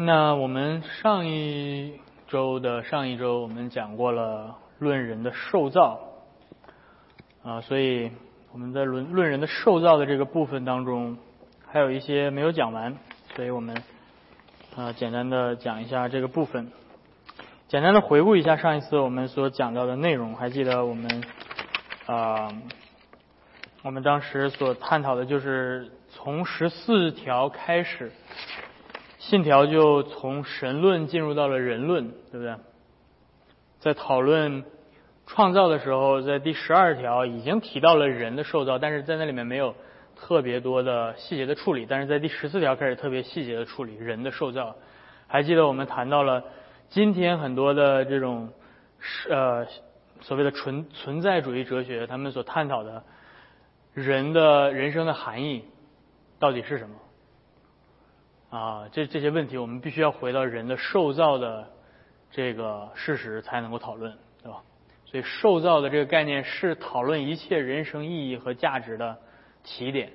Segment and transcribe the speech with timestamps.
[0.00, 1.98] 那我们上一
[2.28, 5.98] 周的上一周，我们讲过了论人的受造
[7.42, 8.12] 啊，所以
[8.52, 11.18] 我们在论论人的受造的这个部分当中，
[11.66, 12.96] 还有一些没有讲完，
[13.34, 13.82] 所以我们
[14.76, 16.70] 啊简单的讲一下这个部分，
[17.66, 21.24] 简单的回顾一下上一次我们所讲到的内容，还记得我们
[22.06, 22.52] 啊
[23.82, 28.12] 我们当时所探讨的就是从十四条开始。
[29.18, 32.54] 信条就从神论进入到了人论，对不对？
[33.80, 34.64] 在讨论
[35.26, 39.74] 创造的时候，在第十二条已经提到了人的受造，但是在那里面没有
[40.16, 41.84] 特别多的细节的处理。
[41.88, 44.74] 但是在第十四条开始特别细节的处理人的受造。
[45.26, 46.44] 还记得我们谈到了
[46.88, 48.50] 今天很多的这种
[49.28, 49.66] 呃
[50.22, 53.02] 所谓的存存在主义哲学，他们所探讨的
[53.94, 55.64] 人的人生的含义
[56.38, 56.94] 到底是什么？
[58.50, 61.68] 啊，这这些问题我们必须要回到人的受造的
[62.30, 64.62] 这个事实才能够讨论，对吧？
[65.04, 69.18] 所以受造的这个概念是讨论一切人生意义和价值的
[69.64, 70.10] 起点。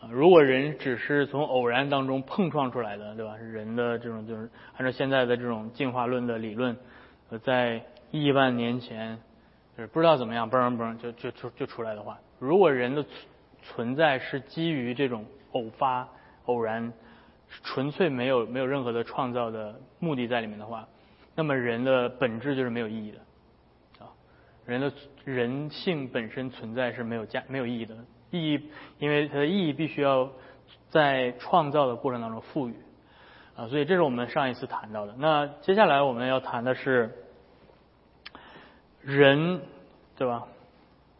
[0.00, 3.36] 啊，如果人只是从偶然当中碰撞出来的，对吧？
[3.36, 6.76] 人的这种就是按照现在的这种进化论的理论，
[7.44, 9.16] 在亿万年前
[9.76, 13.04] 就是不知道怎么样嘣嘣就就就就出来的话，如果人的
[13.62, 16.08] 存在是基于这种偶发
[16.46, 16.92] 偶然。
[17.62, 20.88] 纯粹没有没有任何的创造的目的在里面的话，
[21.34, 23.18] 那么人的本质就是没有意义的，
[24.04, 24.10] 啊，
[24.64, 24.92] 人的
[25.24, 27.96] 人性本身存在是没有价没有意义的，
[28.30, 30.30] 意义因为它的意义必须要
[30.90, 32.74] 在创造的过程当中赋予，
[33.56, 35.14] 啊，所以这是我们上一次谈到的。
[35.18, 37.10] 那接下来我们要谈的是
[39.02, 39.62] 人，
[40.16, 40.46] 对吧？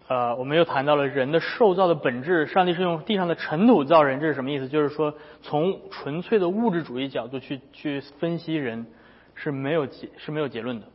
[0.08, 2.46] 呃，我们又谈到了人的受造的本质。
[2.46, 4.66] 上帝是用地上的尘土造人，这是什么意思？
[4.66, 8.86] 就是说，从纯粹的物质主义角度去去分析人
[9.34, 10.86] 是没有结是没有结论的。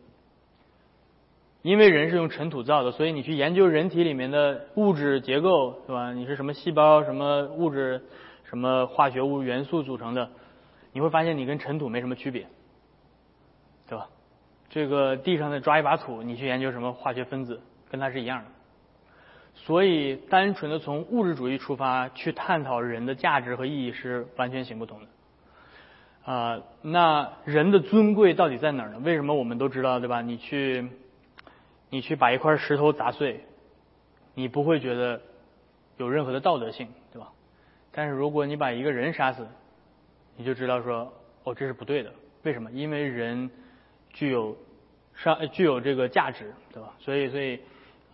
[1.61, 6.11] 因为人是用尘土造的，所以你去研究人体里面的物质结构，对吧？
[6.11, 8.01] 你是什么细胞、什么物质、
[8.45, 10.27] 什么化学物元素组成的，
[10.91, 12.47] 你会发现你跟尘土没什么区别，
[13.87, 14.09] 对吧？
[14.69, 18.45] 这个地上的抓一把土，你去研究什么化学分子，跟它是一样的。
[19.55, 25.07] 所以，单纯的从物质主义出发去探讨人的价值和意义是完全行不通的。
[26.29, 28.99] 啊，那人的尊贵到底在哪儿呢？
[28.99, 30.21] 为什么我们都知道，对吧？
[30.21, 30.89] 你去，
[31.89, 33.45] 你去把一块石头砸碎，
[34.33, 35.21] 你不会觉得
[35.97, 37.31] 有任何的道德性，对吧？
[37.91, 39.47] 但是如果你把一个人杀死，
[40.35, 41.13] 你就知道说，
[41.43, 42.11] 哦，这是不对的。
[42.41, 42.69] 为什么？
[42.71, 43.49] 因为人
[44.11, 44.57] 具有
[45.13, 46.93] 上具有这个价值，对吧？
[46.99, 47.61] 所以，所以。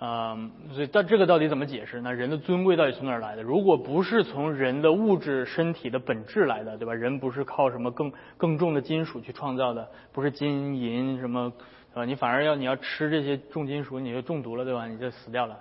[0.02, 2.00] 嗯，所以到这个到底怎么解释？
[2.00, 3.44] 那人的尊贵到底从哪儿来的？
[3.44, 6.94] 如果不是从人的物质身体的本质来的，对吧？
[6.94, 11.52] 人不是靠什么更更重的金属去创造的，不是金银什么，
[11.94, 14.88] 呃，你反而要你要吃这些重金属，你就中毒了，对吧？
[14.88, 15.60] 你就死掉了。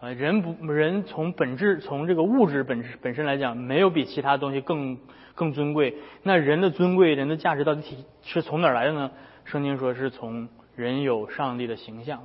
[0.00, 4.98] 啊，人不人从本质从这个物质本本身来讲，没有比其他东西更
[5.36, 5.94] 更尊贵。
[6.24, 9.12] 那人的尊贵，人的价值到底是从哪儿来的呢？
[9.44, 12.22] 圣经说是从人有上帝的形象。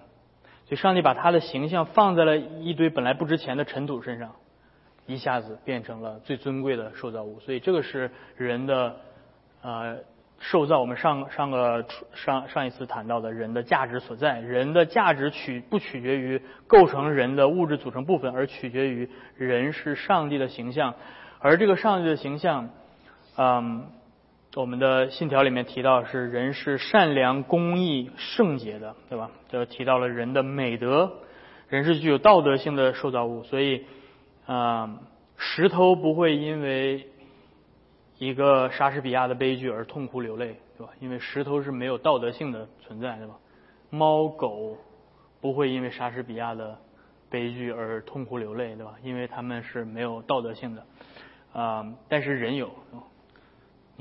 [0.72, 4.32] 就上帝把他的形象放在了一堆本来不值钱的尘土身上，
[5.06, 7.42] 一下子变成了最尊贵的受造物。
[7.42, 8.96] 所以这个是人的
[9.62, 9.98] 呃
[10.40, 10.80] 受造。
[10.80, 14.40] 我们上上个上上一次谈到的人的价值所在。
[14.40, 20.94] 人的价值取不取决于构成人的物质组成部分，而取决于人是上帝的形象。
[21.40, 22.70] 而这个上帝的形象，
[23.36, 23.88] 嗯。
[24.54, 29.32] 我们的信条里面提到是人是善良、公义、圣洁的，对吧？
[29.48, 31.10] 就提到了人的美德，
[31.70, 33.86] 人是具有道德性的受造物，所以，
[34.46, 35.00] 啊，
[35.38, 37.08] 石头不会因为
[38.18, 40.92] 一个莎士比亚的悲剧而痛哭流泪，对吧？
[41.00, 43.38] 因为石头是没有道德性的存在，对吧？
[43.90, 44.78] 猫狗
[45.40, 46.78] 不会因为莎士比亚的
[47.30, 48.96] 悲剧而痛哭流泪，对吧？
[49.02, 50.86] 因为他们是没有道德性的，
[51.54, 52.70] 啊，但是人有。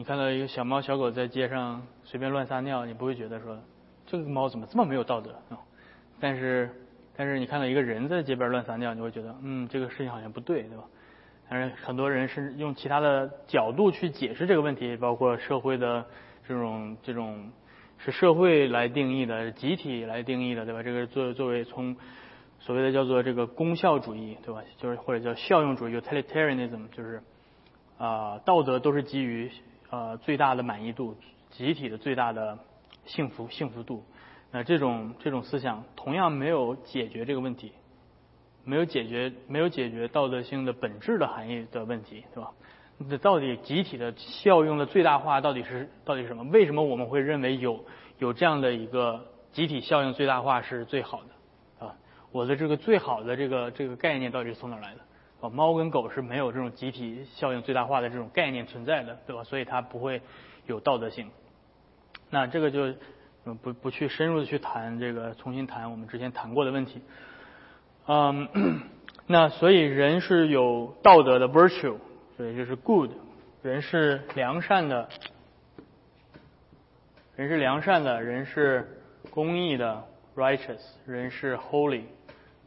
[0.01, 3.61] 你看到一个小猫小狗在街上随便乱撒尿，你不会觉得说
[4.07, 5.61] 这个猫怎么这么没有道德啊？
[6.19, 6.71] 但是
[7.15, 10.85] 但是你看到一个人在街边乱撒尿，你会觉得嗯这个事情好像不对，对吧？
[11.51, 16.07] 但是很多人是用其他的角度去解释这个问题，包括社会的
[16.49, 17.51] 这种这种
[17.99, 20.83] 是社会来定义的，集体来定义的，对吧？
[20.83, 21.95] 这个作作为从
[22.59, 24.63] 所谓的叫做这个功效主义，对吧？
[24.79, 27.21] 就是或者叫效用主义 （utilitarianism），就是
[27.99, 29.51] 啊道德都是基于。
[29.91, 31.17] 呃，最大的满意度，
[31.51, 32.59] 集体的最大的
[33.07, 34.05] 幸福幸福度，
[34.53, 37.73] 那这种这种思想同样没有解决这个问题，
[38.65, 42.53] 没有解决没有解决道德性的本质的含义的问题，对吧？
[42.99, 46.45] 那到底集体的效用的最大化到底是到底是什么？
[46.53, 47.85] 为什么我们会认为有
[48.19, 51.97] 有这样的一个集体效应最大化是最好的啊？
[52.31, 55.01] 我的这个最好的这个这个概念到底是从哪来的？
[55.41, 59.45] 啊，猫跟狗是没有这种集体效应最大化的这种概念存在的，对吧？
[59.45, 60.23] 所以它不会
[60.67, 61.31] 有道德性。
[62.31, 62.95] 那这个就
[63.63, 67.03] 不不去深入的去谈这个，重新谈我们之前谈过的问题。
[68.07, 68.83] 嗯，
[69.27, 71.97] 那所以人是有道德的 virtue。
[72.37, 73.11] 所以，就是 good，
[73.61, 75.11] 人是良善的，
[77.37, 82.05] 人是良善的，人是公义的 righteous，人是 holy，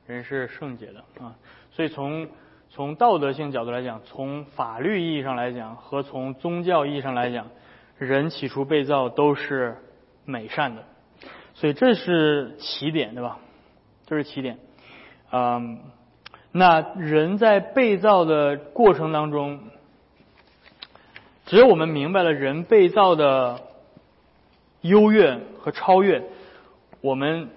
[0.05, 1.35] 人是圣洁的啊。
[1.71, 2.27] 所以从
[2.75, 7.45] 从道德性角度来讲，从法律意义上来讲，和从宗教意义上来讲，
[7.99, 9.77] 人起初被造都是
[10.25, 10.83] 美善的，
[11.53, 13.37] 所以这是起点，对吧？
[14.07, 14.57] 这是起点，
[15.31, 15.81] 嗯。
[16.51, 19.59] 那人在被造的过程当中，
[21.45, 23.61] 只有我们明白了人被造的
[24.81, 26.23] 优越和超越，
[27.01, 27.49] 我们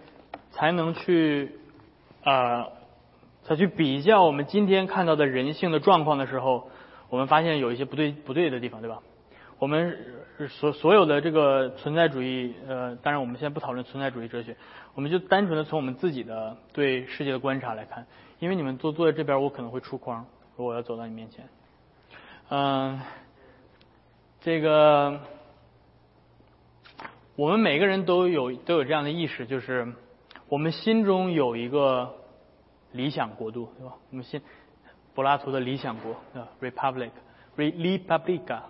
[0.50, 1.52] 才能去
[2.22, 2.68] 啊，
[3.46, 6.68] 才去比较我们今天看到的人性的状况的时候，
[7.08, 8.98] 我们发现有一些不对不对的地方，对吧？
[9.60, 9.96] 我们
[10.50, 14.56] 所所有的这个存在主义，呃，当然我们现在不讨论存在主义哲学，
[14.94, 18.04] 我们就单纯的从我们自己的对世界的观察来看。
[18.40, 20.26] 因为你们坐坐在这边，我可能会出框，
[20.56, 21.48] 如果我要走到你面前。
[22.50, 23.00] 嗯，
[24.40, 25.20] 这个
[27.36, 29.92] 我们每个人都有都有这样的意识，就是
[30.48, 32.14] 我们心中有一个
[32.96, 33.94] 理想国度，对吧？
[34.10, 34.40] 我们先
[35.14, 36.16] 柏拉图的理想国
[36.60, 38.60] ，Republic，Republica，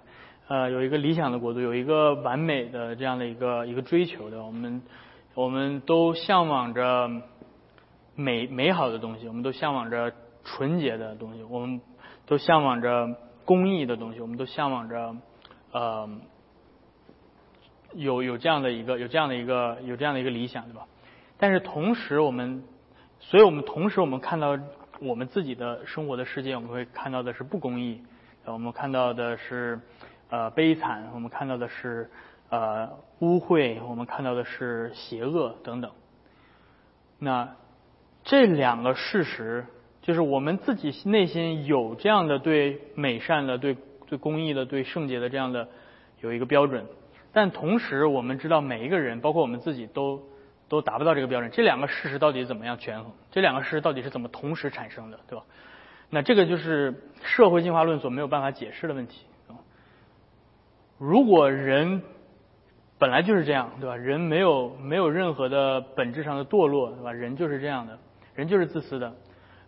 [0.48, 4.82] 呃，有一个理想的国度，有一个完美的这样的一个一个追求的，我们
[5.34, 7.10] 我们都向往着。
[8.18, 10.10] 美美好的东西，我们都向往着
[10.42, 11.82] 纯洁的东西，我们
[12.24, 13.14] 都向往着
[13.44, 15.14] 公益的东西，我们都向往着
[15.70, 16.08] 呃
[17.92, 20.86] 有有这样的一个有这样的一个有这样的一个理想，对吧？
[21.36, 22.64] 但是同时，我们
[23.28, 24.56] 所以我们同时我们看到
[25.00, 28.00] 我们自己的生活的世界，我们会看到的是不公义，
[28.44, 29.80] 我们看到的是
[30.30, 32.08] 呃悲惨，我们看到的是
[32.50, 32.88] 呃
[33.18, 35.90] 污秽，我们看到的是邪恶等等。
[37.18, 37.56] 那
[38.22, 39.66] 这两个事实，
[40.02, 43.76] 就是我们自己内心有这样的对美善的、对
[44.06, 45.68] 对公益的、对圣洁的这样的
[46.20, 46.86] 有一个标准，
[47.32, 50.22] 但同时我们知道每一个人，包括我们自己，都
[50.68, 51.50] 都达不到这个标准。
[51.50, 53.12] 这两个事实到底怎么样权衡？
[53.30, 55.44] 这两个事实到底是怎么同时产生的，对吧？
[56.10, 59.26] 那这个就是社会进化论所没有办法解释的问题。
[60.98, 62.02] 如果人
[62.98, 63.96] 本来就是这样，对吧？
[63.96, 67.12] 人没有没有任何的本质上的堕落，对吧？
[67.12, 67.98] 人就是这样的。
[68.34, 69.14] 人就是自私的，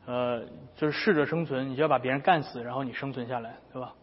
[0.06, 0.42] 呃，
[0.76, 3.94] 就是适者生存，你就要把别人干死，然后你生存下来，对吧？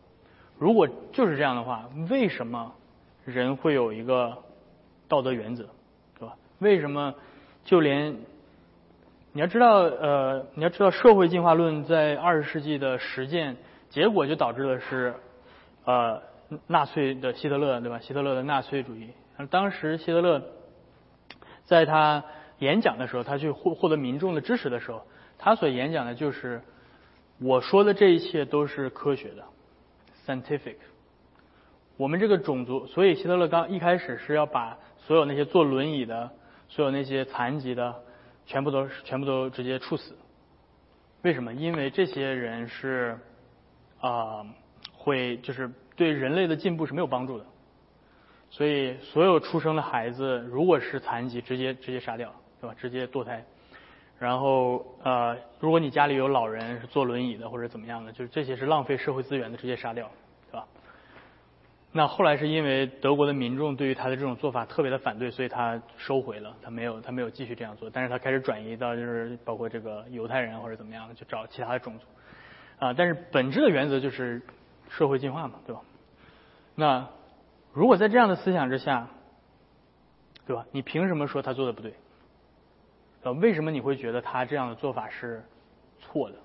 [0.58, 2.74] 如果就是这样的话，为什么
[3.26, 4.38] 人会有一个
[5.08, 5.68] 道德原则，
[6.60, 7.16] 为什么
[7.64, 8.18] 就连
[9.34, 13.58] 你要知道，呃，你要知道社会进化论在二十世纪的实践
[13.90, 15.14] 结果就导致的是，
[15.86, 16.22] 呃，
[16.68, 18.00] 纳粹的希特勒，对吧？
[18.00, 19.10] 希特勒的纳粹主义，
[19.50, 20.42] 当时希特勒
[21.66, 22.24] 在他。
[22.60, 25.02] 演讲的时候，他去获获得民众的支持的时候，
[25.38, 26.62] 他所演讲的就是
[27.38, 29.44] 我说的这一切都是科学的
[30.26, 30.78] ，scientific。
[31.98, 36.32] 我们这个种族，所以希特勒刚一开始是要把所有那些坐轮椅的、
[36.68, 37.96] 所有那些残疾的，
[38.46, 40.16] 全部都全部都直接处死。
[41.24, 41.54] 为什么？
[41.54, 43.20] 因为这些人是
[44.00, 44.46] 啊，
[44.94, 47.46] 会就是对人类的进步是没有帮助的。
[48.50, 52.34] 所以所有出生的孩子，如果是残疾，直接直接杀掉。
[52.62, 52.76] 对吧？
[52.80, 53.44] 直接堕胎，
[54.18, 60.10] 然后呃，如果你家里有老人是坐轮椅的或者怎么样的，就是这些是浪费社会资源的，直接杀掉，
[61.98, 72.06] 那后来是因为德国的民众对于他的这种做法特别的反对，所以他收回了，他没有他没有继续这样做，但是他开始转移到就是包括这个犹太人或者怎么样的，去找其他的种族
[72.80, 72.92] 啊。
[72.92, 74.42] 但是本质的原则就是
[74.90, 75.82] 社会进化嘛，对吧？
[76.76, 77.08] 那
[77.72, 79.08] 如果在这样的思想之下，
[80.46, 80.66] 对吧？
[80.74, 81.94] 你凭什么说他做的不对？
[83.24, 85.46] 呃，为什么你会觉得他这样的做法是
[86.02, 86.36] 错的？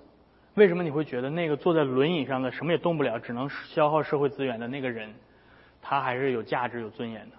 [0.55, 5.13] 为什么你会觉得那个坐在轮椅上的什么也动不了，只能消耗社会资源的那个人，
[5.81, 7.37] 他还是有价值、有尊严的？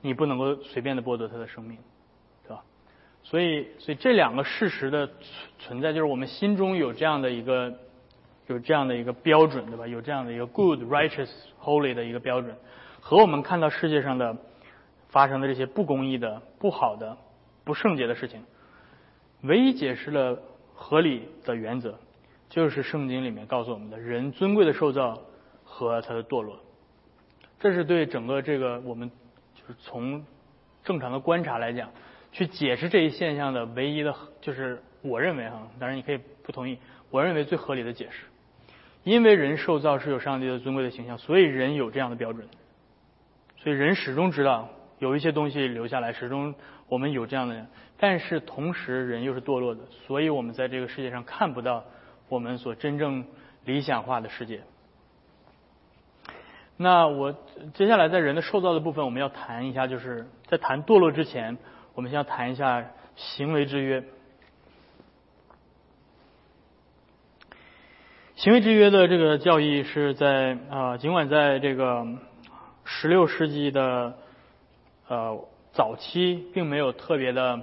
[0.00, 1.78] 你不能够随便的剥夺他的生命，
[2.44, 2.62] 对吧？
[3.22, 5.18] 所以，所以这两个事实的存
[5.58, 7.72] 存在，就是我们心中有这样的一个
[8.46, 9.86] 有这样的一个标准，对吧？
[9.86, 12.56] 有这样的一个 good、righteous、holy 的一个标准，
[13.00, 14.36] 和我们看到世界上的
[15.08, 17.16] 发生的这些不公义的、不好的。
[17.64, 18.42] 不圣洁的事情，
[19.42, 20.40] 唯一解释了
[20.74, 21.98] 合理的原则，
[22.48, 25.20] 就是圣经里面告诉我们的人尊贵的受造
[25.64, 26.58] 和他的堕落。
[27.60, 29.10] 这是对整个这个我们
[29.54, 30.24] 就是从
[30.84, 31.90] 正常的观察来讲，
[32.32, 36.78] 去解释这一现象的唯一的，就是我认为哈，当然你可以不同意，
[37.10, 38.24] 我认为最合理的解释。
[39.04, 42.46] 因为人受造是有上帝的尊贵的形象，所以人有这样的标准，
[43.56, 46.54] 所以人始终知道有一些东西留下来，始终
[46.88, 47.66] 我们有这样的人。
[47.96, 51.84] 但是同时人又是堕落的，所以我们在这个世界上看不到
[52.28, 53.24] 我们所真正
[53.64, 54.60] 理想化的世界。
[56.80, 57.34] 那我
[57.74, 61.58] 接下来在人的受造的部分，我们要谈一下，就是在谈堕落之前，
[61.92, 64.04] 我们先要谈一下行为之约。
[68.36, 72.06] 行为之约的这个教义是在啊，尽管在这个
[72.84, 74.16] 十六世纪的
[75.08, 77.60] 呃早期，并没有特别的，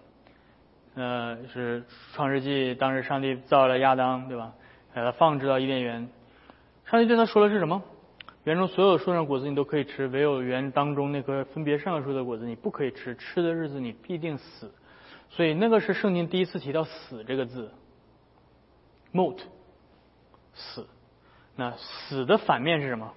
[0.96, 4.52] 呃，是创世纪，当时上帝造了亚当对吧？
[4.92, 6.08] 把他放置到伊甸园，
[6.86, 7.80] 上帝对他说的是什么？
[8.42, 14.72] 园中所有树上果子你都可以吃，唯有园当中那棵分别善恶树的果子你不可以吃，吃的日子你必定死。
[15.30, 17.70] 所以那个是圣经第一次提到死这个字。
[19.14, 19.38] mot，
[20.52, 20.86] 死，
[21.56, 23.14] 那死的反面是什么？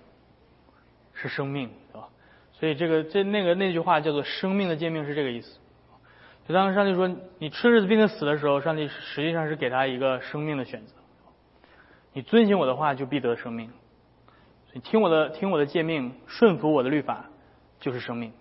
[1.13, 2.07] 是生命，对吧？
[2.53, 5.59] 所以这个这那个那句话叫做“生命的诫命”是这个意思。
[6.47, 7.07] 就当上帝说
[7.39, 10.93] 你吃日子必定死的时候，上帝实际上是给他一个生命的选择。
[12.13, 13.71] 你遵循我的话，就必得生命。
[14.73, 17.25] 你听我的听我的诫命，顺服我的律法，
[17.79, 18.31] 就是生命；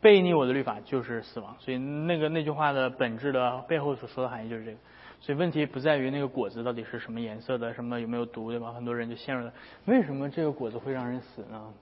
[0.00, 1.54] 背逆我的律法，就是死亡。
[1.60, 4.78] 所以那个那句话的本质的背后所说的含义就是这个。
[5.20, 8.72] 所以问题不在于那个果子到底是什么颜色的，什么有没有毒，对吧？
[8.72, 9.52] 很多人就陷入了
[9.84, 11.72] 为什么这个果子会让人死呢？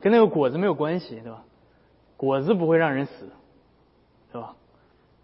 [0.00, 1.42] 跟那个果子没有关系，对吧？
[2.16, 3.30] 果子不会让人死，
[4.32, 4.54] 对吧？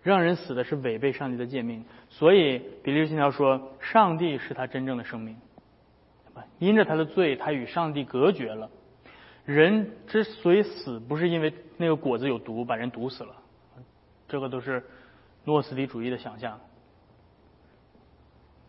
[0.03, 1.85] 让人死的是违背上帝的诫命。
[2.09, 5.37] 所以比利时信条说，上帝是他真正的生命，
[6.59, 8.69] 因着他的罪，他与上帝隔绝了。
[9.45, 13.35] 人之所以死，不是因为那个果子有毒，把人毒死了，
[14.29, 14.83] 这个都是
[15.45, 16.59] 诺斯底主义的想象。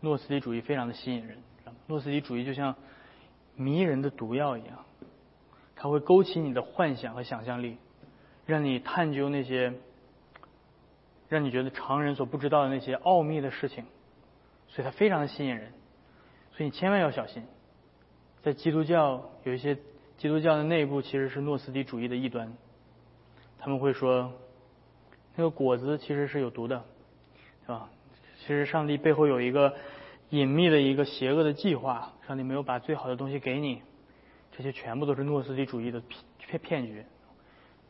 [0.02, 1.38] 诺斯底主义非常的吸引人，
[1.86, 2.74] 诺斯底主义就像
[3.54, 4.84] 迷人的毒药一样，
[5.76, 7.78] 它会勾起你的幻想和想象力，
[8.44, 9.72] 让你探究那些
[11.28, 13.84] 让你觉得常人所不知道的那些奥秘的事情，
[14.66, 15.72] 所以它非常的吸引人，
[16.50, 17.44] 所以你千万要小心。
[18.42, 19.76] 在基督教有一些
[20.18, 22.52] 基督教的内部其实是诺斯底主义的异端，
[23.56, 24.32] 他们会说
[25.36, 26.84] 那个果子其实是有毒的，
[27.62, 27.88] 是吧？
[28.40, 29.72] 其实上帝背后有一个
[30.32, 33.82] 隐秘的一个邪恶的计划，上帝没有把最好的东西给你，
[34.50, 36.02] 这些全部都是诺斯底主义的
[36.38, 37.04] 骗骗局。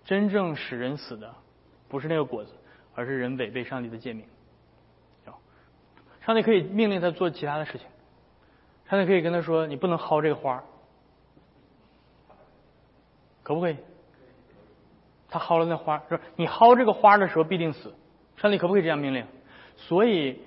[0.05, 1.33] 真正使人死的
[1.89, 2.53] 不是那个果子，
[2.97, 4.27] 而是人违背上帝的诫命。
[6.27, 7.87] 上帝可以命令他做其他的事情，
[8.91, 10.65] 上帝可以跟他说：“你不能薅这个花
[13.45, 13.77] 可不可以？”
[15.31, 17.95] 他薅了那花，说：“你薅这个花的时候必定死。”
[18.37, 19.27] 上帝可不可以这样命令？
[19.77, 20.41] 所以，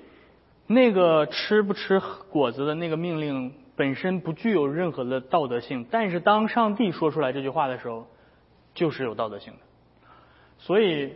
[0.68, 8.08] 那个吃不吃果子的那个命令本身不具有任何的道德性，但是当上帝说出来这句话的时候，
[8.74, 9.60] 就是有道德性的。
[10.58, 11.14] 所以，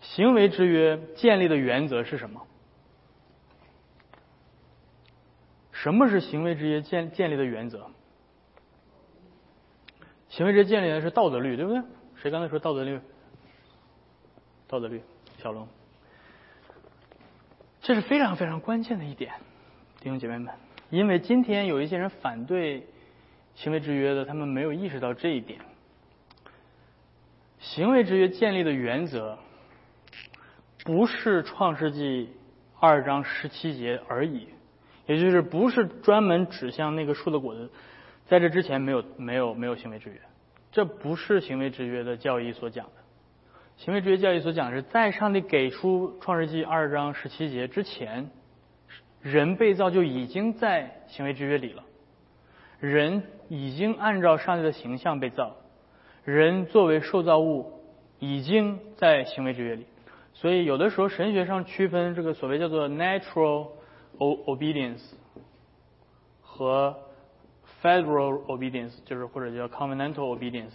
[0.00, 2.42] 行为之约建立的原则是什么？
[5.72, 7.86] 什么是行为之约建建立的原则？
[10.28, 11.80] 行为之约建立的是道德律，对不对？
[12.16, 13.00] 谁刚才说道德律？
[14.66, 15.00] 道德律，
[15.38, 15.68] 小龙。
[17.84, 19.34] 这是非常非常关键的一点，
[20.00, 20.54] 弟兄姐妹们，
[20.88, 22.86] 因为今天有一些人反对
[23.54, 25.60] 行为制约的，他们没有意识到这一点。
[27.58, 29.38] 行为制约建立的原则，
[30.82, 32.30] 不是创世纪
[32.80, 34.48] 二章十七节而已，
[35.04, 37.70] 也就是不是专门指向那个树的果子，
[38.24, 40.18] 在这之前没有没有没有行为制约，
[40.72, 43.03] 这不是行为制约的教义所讲的。
[43.76, 48.30] 行为制约教育所讲的是，在上帝给出创世纪二章十七节之前，
[49.20, 51.82] 人被造就已经在行为制约里了。
[52.78, 55.56] 人已经按照上帝的形象被造，
[56.24, 57.82] 人作为受造物
[58.20, 59.86] 已经在行为制约里。
[60.34, 63.68] 所以有的时候神学上区分这个所谓叫做 natural
[64.18, 65.02] obedience
[66.40, 66.96] 和
[67.82, 70.72] federal obedience，就是或者叫 covenantal obedience，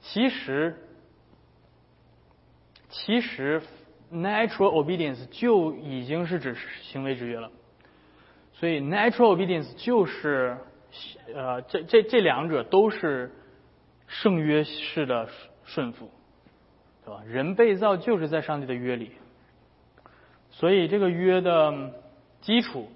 [0.00, 0.74] 其实。
[2.90, 3.60] 其实
[4.10, 7.50] ，natural obedience 就已经是指行为制约了，
[8.54, 10.56] 所以 natural obedience 就是
[11.34, 13.30] 呃，这这这两者都是
[14.06, 15.28] 圣约式的
[15.64, 16.10] 顺服，
[17.04, 17.20] 对吧？
[17.26, 19.12] 人被造就是在上帝的约里，
[20.50, 21.92] 所以这个约的
[22.40, 22.90] 基础，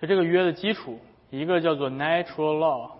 [0.00, 2.92] 这个约的基础，一个叫做 natural law，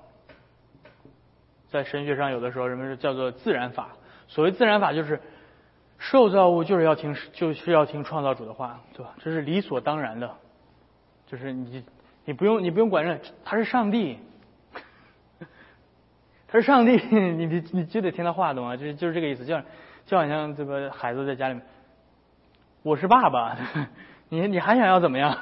[1.71, 5.19] 在神学上有的时候人们是叫做自然法，所谓自然法就是。
[5.99, 9.15] 受造物就是要听，就是要听创造主的话，对吧？
[9.19, 10.31] 这是理所当然的，
[11.27, 11.85] 就是你，
[12.25, 14.19] 你不用，你不用管这，他是上帝，
[16.47, 18.77] 他是上帝，你你你就得听他话，懂吗？
[18.77, 19.61] 就是就是这个意思，就
[20.07, 21.63] 就好像这个孩子在家里面，
[22.83, 23.57] 我是爸爸，
[24.31, 25.37] 你你还想要怎么样？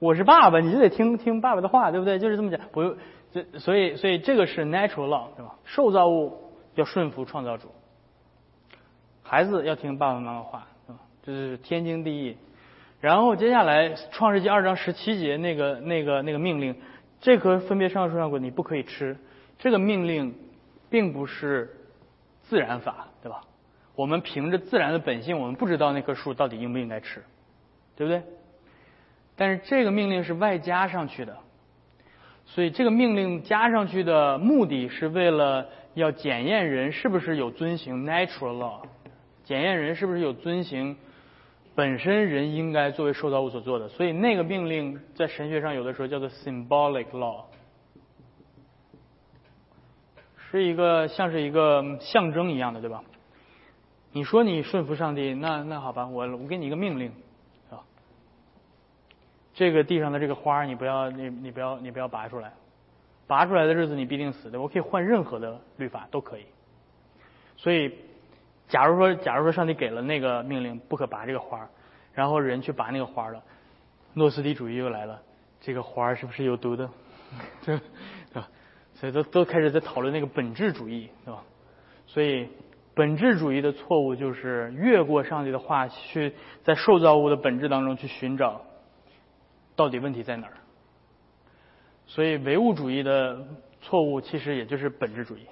[0.00, 2.18] 我是爸爸，你就得听听爸爸的话，对不对？
[2.18, 2.96] 就是这么讲，不用，
[3.30, 5.54] 这所以所以这个是 natural law，对吧？
[5.64, 6.36] 受造物
[6.74, 7.70] 要顺服创造主。
[9.30, 10.66] 孩子要听爸爸妈妈话，
[11.22, 12.36] 这是天经地义。
[13.00, 16.74] 然后接下来创世纪二章十七节那个那个那个命令，
[17.20, 19.16] 这棵分别上树上果你不可以吃。
[19.56, 20.34] 这个命令
[20.90, 21.70] 并不是
[22.42, 23.42] 自然法，对吧？
[23.94, 27.22] 我们凭着自然的本性，我们不知道那棵树到底应不应该吃，
[27.94, 28.24] 对不对？
[29.36, 31.36] 但是这个命令是外加上去的，
[32.46, 38.82] 所以这个命令加上去的目的是为了要检验人是不是有遵行 natural law。
[39.50, 40.96] 检验人是不是有遵行
[41.74, 47.46] 本身人应该作为受造物所做的，所以那个命令在神学上有的时候叫做 symbolic law，
[50.36, 53.02] 是一个像是一个象征一样的，对吧？
[54.12, 57.12] 你说你顺服上帝，那那好吧，我我给你一个命令，
[57.70, 57.82] 啊，
[59.52, 62.52] 这个地上的这个花你不要你你不要你不要拔出来，
[63.26, 64.60] 拔出来的日子你必定死的。
[64.60, 66.44] 我可以换任何的律法都可以，
[67.56, 67.92] 所以。
[68.70, 71.68] 假如说，假如说上帝给了那个命令，不可拔这个花
[72.14, 73.42] 然后人去拔那个花了，
[74.14, 75.20] 诺斯底主义又来了，
[75.60, 76.88] 这个花是不是有毒的？
[77.64, 77.76] 对
[78.32, 78.48] 吧？
[78.94, 81.42] 所以都都开始在讨论那个本质主义，对吧？
[82.06, 82.48] 所以
[82.94, 86.32] 本质主义的错误就是越过上帝的话，去
[86.64, 88.62] 在受造物的本质当中去寻找
[89.76, 90.54] 到底问题在哪儿。
[92.06, 93.46] 所以唯物主义的
[93.80, 95.46] 错误其实也就是本质主义。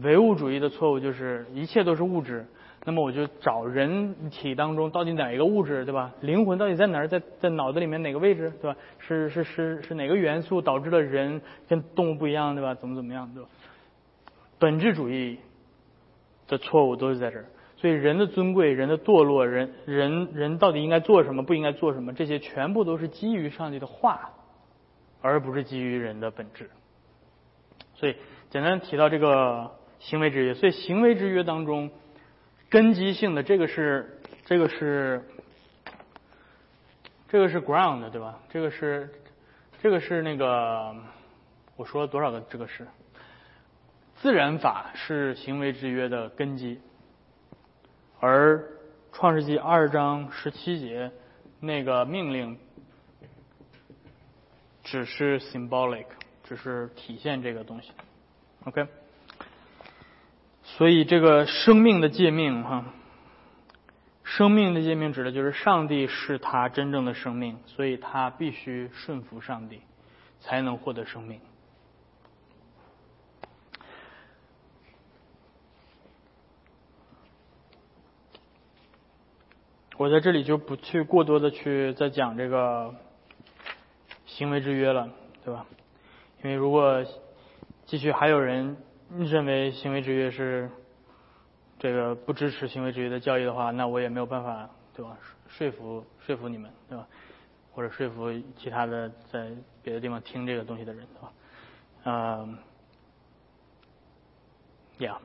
[0.00, 2.46] 唯物主义的错误就是一切都是物质，
[2.84, 6.12] 那么我就找人体当中到底哪一个物质，对吧？
[6.20, 7.06] 灵魂到底在哪儿？
[7.06, 8.76] 在在脑子里面哪个位置，对吧？
[8.98, 12.74] 是是是是哪个元素导致了人跟动物不一样，对吧？
[12.74, 13.48] 怎么怎么样，对吧？
[14.58, 15.38] 本质主义
[16.48, 17.44] 的错误都是在这儿，
[17.76, 24.30] 所以人的尊贵、人的堕落、人人人到底应该做什么、不应该做什么，这些全部都是基于上帝的话，
[25.20, 26.70] 而不是基于人的本质。
[27.94, 28.16] 所以
[28.48, 29.70] 简单提到这个。
[30.02, 31.90] 行为制约，所以行为制约当中，
[32.68, 35.24] 根基性的这个是这个是
[37.28, 38.40] 这个是 ground 对吧？
[38.50, 39.08] 这个是
[39.80, 40.94] 这个是那个
[41.76, 42.86] 我说了多少个这个是
[44.16, 46.80] 自然法是行为制约的根基，
[48.20, 48.68] 而
[49.12, 51.10] 创世纪二章十七节
[51.60, 52.58] 那个命令
[54.82, 56.06] 只是 symbolic，
[56.42, 57.92] 只是体现这个东西。
[58.64, 58.86] OK。
[60.82, 62.84] 所以这个生命的诫命，哈，
[64.24, 69.80] 生命的诫命指的就是上帝是他真正的生命，所以他必须顺服上帝，
[70.40, 71.38] 才能获得生命。
[79.96, 82.92] 我在这里就不去过多的去再讲这个
[84.26, 85.08] 行为制约了，
[85.44, 85.64] 对吧？
[86.42, 87.04] 因为如果
[87.86, 88.76] 继续还有人。
[89.18, 90.70] 认为行为制约是
[91.78, 95.16] 这个不支持行为制约的教义的话，那我也没有办法，对吧？
[95.48, 97.06] 说服说服你们，对吧？
[97.72, 99.50] 或者说服其他的在
[99.82, 101.32] 别的地方听这个东西的人，对吧？
[102.04, 102.58] 嗯
[104.98, 105.16] ，Yeah。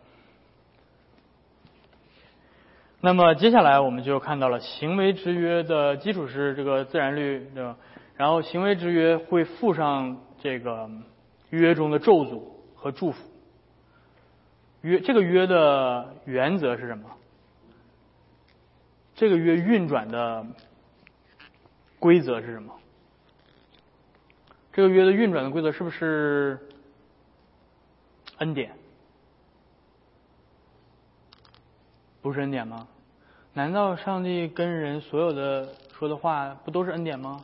[3.00, 7.78] 那么接下来我们就看到了行为制约的基础是这个自然律，对吧？
[8.16, 10.90] 然后行为制约会附上这个
[11.52, 12.42] 约中的咒诅
[12.76, 13.24] 和祝福。
[14.82, 17.10] 约这个约的原则是什么？
[19.16, 20.46] 这个约运转的
[22.00, 22.74] 规则是什么？
[24.72, 26.60] 这个约的运转的规则是不是
[28.38, 28.72] 恩典？
[32.22, 32.88] 不是恩典吗？
[33.54, 37.44] 难道上帝跟人所有的说的话不都是恩典吗？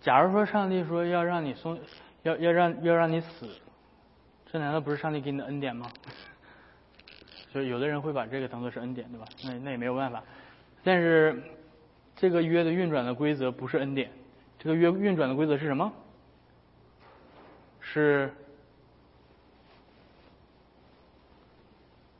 [0.00, 1.78] 假如说上帝说要让你送，
[2.22, 3.48] 要要让要让你死，
[4.50, 5.90] 这难道不是上帝给你的恩典吗？
[7.52, 9.26] 就有的人会把这个当做是恩典，对吧？
[9.44, 10.22] 那那也没有办法。
[10.84, 11.42] 但是
[12.14, 14.10] 这个约的运转的规则不是恩典，
[14.58, 15.92] 这个约运转的规则是什么？
[17.80, 18.32] 是。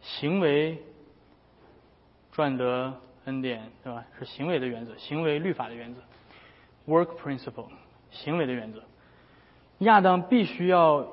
[0.01, 0.83] 行为
[2.33, 4.03] 赚得恩典，对吧？
[4.19, 6.01] 是行为的原则，行为律法的原则
[6.87, 7.67] ，work principle，
[8.11, 8.83] 行为的原则。
[9.81, 11.07] 亚当必须要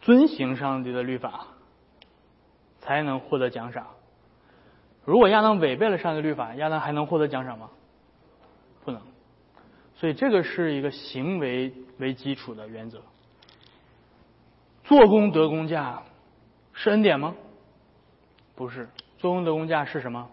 [0.00, 1.46] 遵行上帝的律法，
[2.80, 3.86] 才能获得奖赏。
[5.04, 7.70] 如果亚当违背了上帝律法，亚当还能获得奖赏吗？
[8.84, 9.00] 不能。
[9.96, 13.02] 所以这个是一个行为为基础的原则。
[14.84, 16.02] 做工得工价
[16.72, 17.34] 是恩典吗？
[18.54, 20.28] 不是，做工得工价是什么？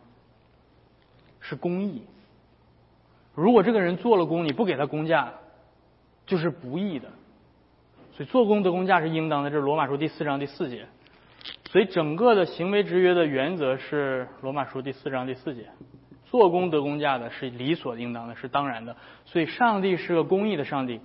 [1.40, 2.04] 是公义。
[3.36, 5.34] 如果这个人做了工，你不给他工价，
[6.26, 7.10] 就是不义的。
[8.18, 10.88] 所以做工得工价是应当的，这是罗马书第四章第四节。
[11.70, 15.70] 所以整个的行为制约的原则是罗马书第四章第四节，
[16.26, 18.98] 做工得工价的是理所应当的，是当然的。
[19.26, 21.00] 所以上帝是个公义的上帝。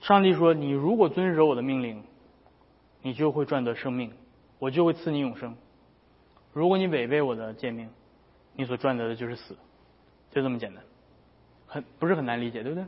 [0.00, 2.02] 上帝说：“你如果遵守我的命令，
[3.02, 4.12] 你就会赚得生命，
[4.58, 5.54] 我就会赐你永生。”
[6.54, 7.90] 如果你违背我的诫命，
[8.56, 9.58] 你所赚得的就是死，
[10.30, 10.82] 就这么简单，
[11.66, 12.86] 很不是很难理解，对不对？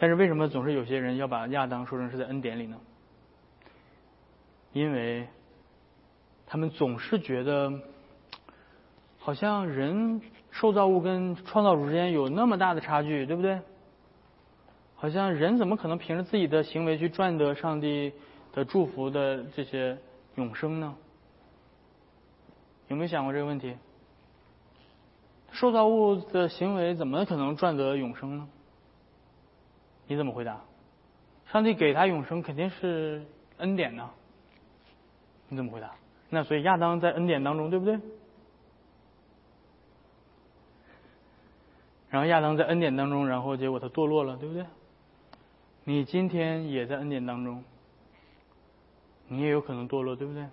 [0.00, 2.78] 但是为什么总是有些人要把亚当说成是在恩典里呢？
[4.72, 5.28] 因为
[6.46, 7.70] 他们总是觉得，
[9.18, 13.60] 好像人受造物跟创造主之间有那么大的差距，对不对？
[14.96, 18.14] 好像人怎么可能凭着自己的行为去赚得上帝
[18.54, 19.98] 的祝福的这些
[20.36, 20.94] 永生呢？
[22.88, 23.76] 有没有想过这个问题？
[25.52, 28.48] 受造物的行为怎么可能赚得永生呢？
[30.10, 30.60] 你怎么回答？
[31.52, 33.24] 上帝给他永生肯定是
[33.58, 34.10] 恩典呢？
[35.48, 35.94] 你怎么回答？
[36.28, 37.96] 那所以亚当在恩典当中，对不对？
[42.08, 44.66] 然后亚当在恩典当中，然后结果他堕落了，对不对？
[45.84, 47.62] 你今天也在恩典当中，
[49.28, 50.44] 你也有可能堕落，对不对？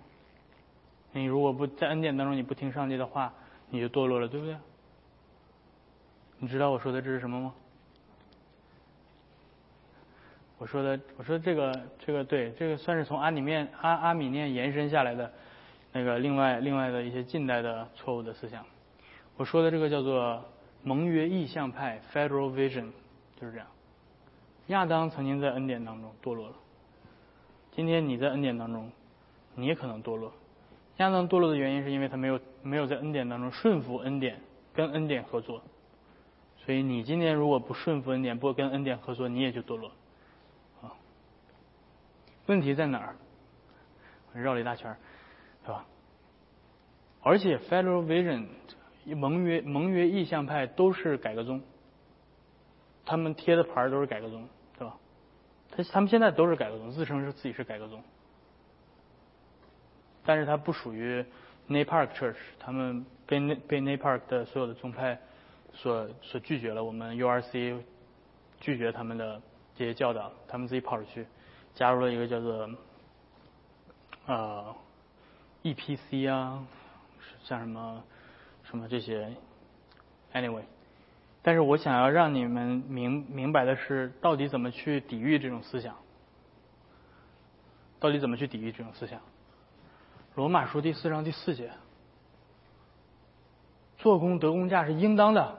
[1.10, 3.34] 你如果不在恩典当中，你不听上帝的话，
[3.70, 4.56] 你就堕落了，对不对？
[6.38, 7.52] 你知道我说的这是什么吗？
[10.58, 11.72] 我说的，我说这个，
[12.04, 15.32] 这个对，这个算是从阿里面阿阿米念延伸下来的
[15.92, 18.64] 那个另外另外的一些近代的错误的思想。
[19.36, 20.44] 我说的这个叫做
[20.82, 22.90] 盟约意向派 （Federal Vision），
[23.40, 23.66] 就是这样。
[24.66, 26.54] 亚当曾经在恩典当中堕落了，
[27.70, 28.90] 今天你在恩典当中，
[29.54, 30.32] 你也可能堕落。
[30.96, 34.40] 亚当堕落的原因是因为他没有没有在恩典当中顺服恩典，
[34.74, 35.62] 跟恩典合作。
[36.66, 39.92] 所以你今天如果不顺服恩典，不跟恩典合作，你也就堕落。
[42.48, 43.14] 问题在哪儿？
[44.34, 44.94] 绕了一大圈，
[45.64, 45.84] 是吧？
[47.22, 48.46] 而且 Federal Vision
[49.16, 51.62] 盟约盟约意向派都是改革宗，
[53.04, 54.96] 他们贴的牌都是改革宗，对吧？
[55.70, 58.02] 他他们现在都是改革宗，自称是自己是改革宗。
[60.24, 61.24] 但是它不属于
[61.68, 65.18] n a p a r k Church，他们被被 n a p a r k 的所有的宗派
[65.72, 66.84] 所所拒绝了。
[66.84, 67.80] 我们 URC
[68.60, 69.40] 拒绝他们的
[69.74, 71.26] 这些教导，他们自己跑出去
[71.78, 72.68] 加入了一个叫做
[74.26, 74.74] 呃
[75.62, 76.66] EPC 啊，
[77.44, 78.02] 像什么
[78.64, 79.32] 什么这些
[80.34, 80.64] Anyway，
[81.40, 85.94] 但是我想要让你们明明白的是，到底怎么去抵御这种思想？
[88.00, 89.20] 到底怎么去抵御这种思想？
[90.34, 91.70] 罗马书第四章第四节，
[93.98, 95.58] 做工得工价是应当的，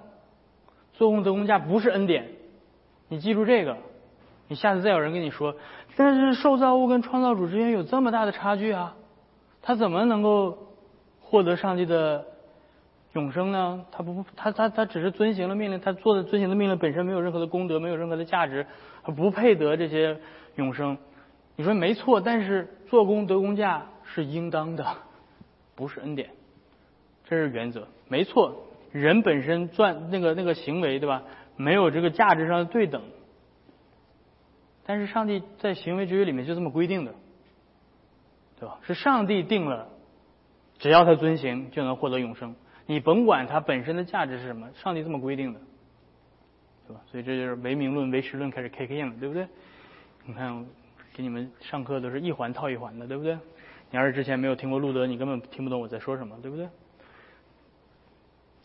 [0.92, 2.30] 做工得工价不是恩典，
[3.08, 3.78] 你记住这个。
[4.50, 5.56] 你下次再有人跟你说，
[5.96, 8.98] 但是受造物跟创造主之间有这么大的差距啊，
[9.62, 10.58] 他怎么能够
[11.22, 12.26] 获得上帝的
[13.14, 13.86] 永生呢？
[13.92, 18.66] 他不，他他他只是遵行了命令，他做的遵行的命令本身没有任何的功德，没有任何的价值，
[19.04, 20.18] 他不配得这些
[20.56, 20.98] 永生。
[21.56, 23.86] 你说没错，但是做工得工价。
[24.12, 24.84] 是应当的，
[25.76, 26.32] 不是恩典，
[27.26, 28.56] 这是原则，没错。
[28.92, 31.22] 人本身赚那个那个行为，对吧？
[31.58, 33.04] 没有这个价值上的对等，
[34.90, 37.14] 但是上帝在行为之约里面就这么规定的，
[38.60, 38.80] 对吧？
[38.82, 39.88] 是上帝定了，
[40.80, 42.56] 只要他遵行就能获得永生。
[42.88, 45.62] 你甭管他本身的价值是什么，上帝这么规定的，
[46.88, 47.04] 对吧？
[47.06, 49.48] 所以这就是唯名论、唯实论开始 kick in 了，对不对？
[50.26, 50.66] 你看，
[51.14, 53.36] 给你们上课都是一环套一环的，对不对？
[53.92, 56.68] 你要是之前没有听过路德，你根本听不懂我在说什么，对不对？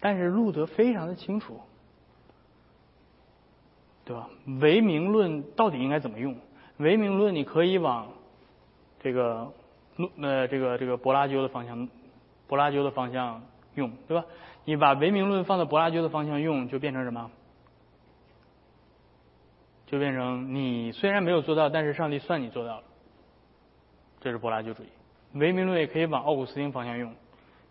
[0.00, 1.60] 但是路德非常的清楚，
[4.04, 4.28] 对吧？
[4.60, 6.36] 唯名论到底应该怎么用？
[6.76, 8.08] 唯名论你可以往
[9.00, 9.52] 这个
[10.20, 11.88] 呃这个这个柏拉修的方向，
[12.46, 13.42] 柏拉修的方向
[13.74, 14.26] 用，对吧？
[14.64, 17.30] 你把唯名论放到柏拉修的方向用，就变成什么？
[19.86, 22.84] 就变成你虽然没有做到，但是上帝算你做到了，
[24.20, 24.88] 这是柏拉修主义。
[25.34, 27.14] 唯名论也可以往奥古斯丁方向用，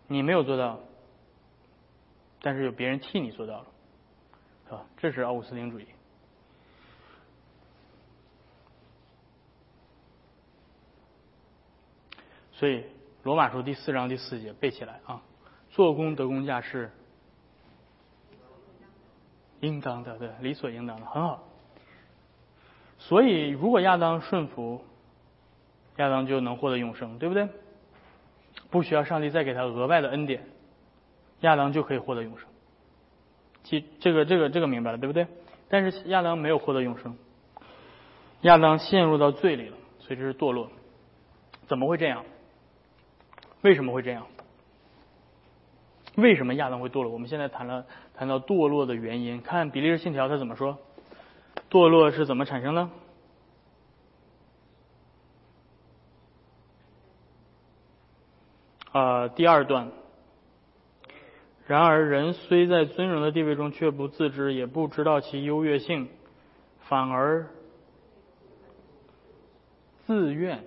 [0.06, 0.78] 你没有做到。
[2.40, 3.66] 但是有别人替你做到了，
[4.66, 4.86] 是吧？
[4.98, 5.86] 这是奥古斯丁主义。
[12.54, 12.84] 所以
[13.22, 15.20] 罗马书第四章第四节背起来啊，
[15.70, 16.90] 做工得工价是
[19.60, 21.42] 应当的，对，理所应当的，很好。
[22.98, 24.84] 所以如果亚当顺服，
[25.96, 27.48] 亚当就能获得永生，对不对？
[28.70, 30.46] 不需要上帝再给他额外的恩典。
[31.40, 32.46] 亚当就可以获得永生，
[33.64, 35.26] 其这个这个这个明白了对不对？
[35.68, 37.16] 但是亚当没有获得永生，
[38.42, 40.70] 亚当陷入到罪里了，所以这是堕落。
[41.66, 42.24] 怎么会这样？
[43.64, 44.26] 为什么会这样？
[46.16, 47.10] 为什么亚当会堕落？
[47.10, 50.78] 我们现在谈了谈到堕落的原因，看比利时信条他怎么说？
[51.70, 52.90] 堕落是怎么产生的？
[58.92, 59.90] 啊，第二段。
[61.66, 66.10] 然而，人虽在尊荣的地位中，却不自知，也不知道其优越性，
[66.80, 67.48] 反而
[70.04, 70.62] 自愿。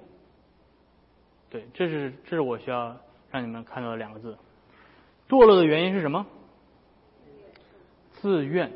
[1.49, 2.97] 对，这是这是我需要
[3.31, 4.37] 让你们看到的两个字。
[5.29, 6.25] 堕落的原因是什么？
[8.11, 8.71] 自愿。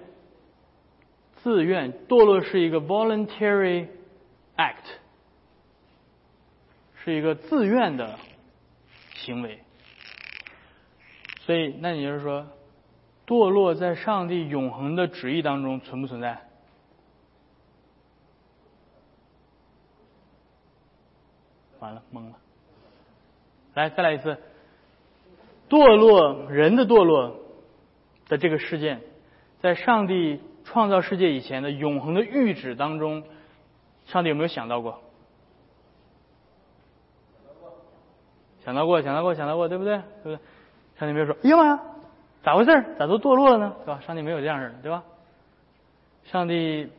[1.37, 3.87] 自愿堕落是一个 voluntary
[4.55, 4.85] act，
[7.03, 8.19] 是一个自愿的
[9.15, 9.59] 行为。
[11.39, 12.45] 所以，那你就是说，
[13.25, 16.47] 堕落在上帝永恒的旨意当中存不存在？
[21.79, 22.35] 完了，懵了。
[23.73, 24.37] 来，再来一次。
[25.69, 27.37] 堕落，人的堕落
[28.27, 29.01] 的这个事件，
[29.61, 33.23] 在上帝创造世界以前的永恒的预旨当中，
[34.05, 34.99] 上帝有没有想到过？
[38.65, 39.97] 想到过，想到过，想到过，对不对？
[40.23, 40.39] 对不对？
[40.99, 41.81] 上帝没有说：“哎呀妈，
[42.43, 42.71] 咋回事？
[42.99, 43.75] 咋都堕落了呢？
[43.85, 45.03] 对吧？”上帝没有这样式的，对吧？
[46.25, 46.89] 上帝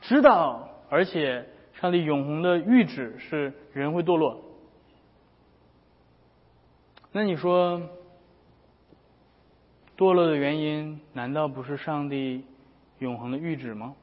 [0.00, 4.40] 知道，而且上帝永恒的预旨是人会堕落。
[7.12, 7.80] 那你说，
[9.96, 12.44] 堕落的原因难道不是上帝
[12.98, 13.96] 永恒的预旨吗？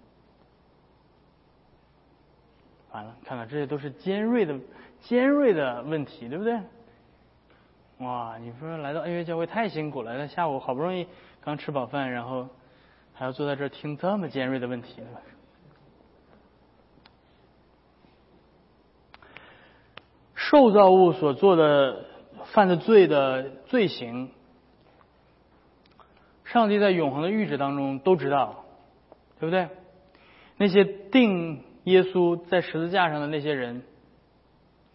[2.92, 4.60] 完了，看看这些都是尖锐的、
[5.02, 6.60] 尖锐的问题，对不对？
[8.00, 11.08] 哇，你说来到恩约教会太辛苦了，那下午好不容易
[11.40, 12.48] 刚吃饱饭，然后
[13.14, 15.02] 还要坐在这听这么尖锐的问题。
[20.36, 22.06] 受造物所做的
[22.54, 24.32] 犯的罪的罪行，
[26.46, 28.64] 上帝在永恒的预旨当中都知道，
[29.40, 29.68] 对不对？
[30.58, 33.84] 那些定耶稣在十字架上的那些人。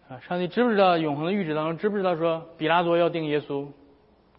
[0.09, 3.67] 啊，上帝知不知道永恒的预旨当中知不知道说比拉多要定耶稣？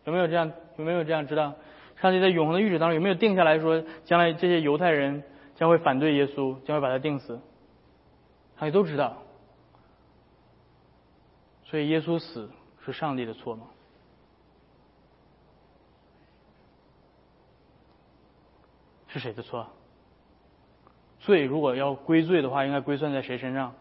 [0.05, 0.53] 有没有这样？
[0.77, 1.55] 有没有这样知道？
[2.03, 5.22] 上帝在永恒的预旨当中有没有定下来说将来这些犹太人
[5.55, 7.40] 将会反对耶稣，将会把他定死？
[8.59, 9.22] 上帝都知道。
[11.64, 12.50] 所以耶稣死
[12.85, 13.66] 是上帝的错吗？
[19.09, 19.66] 是谁的错？
[21.20, 23.75] 罪如果要归罪的话，应该归算在谁身上？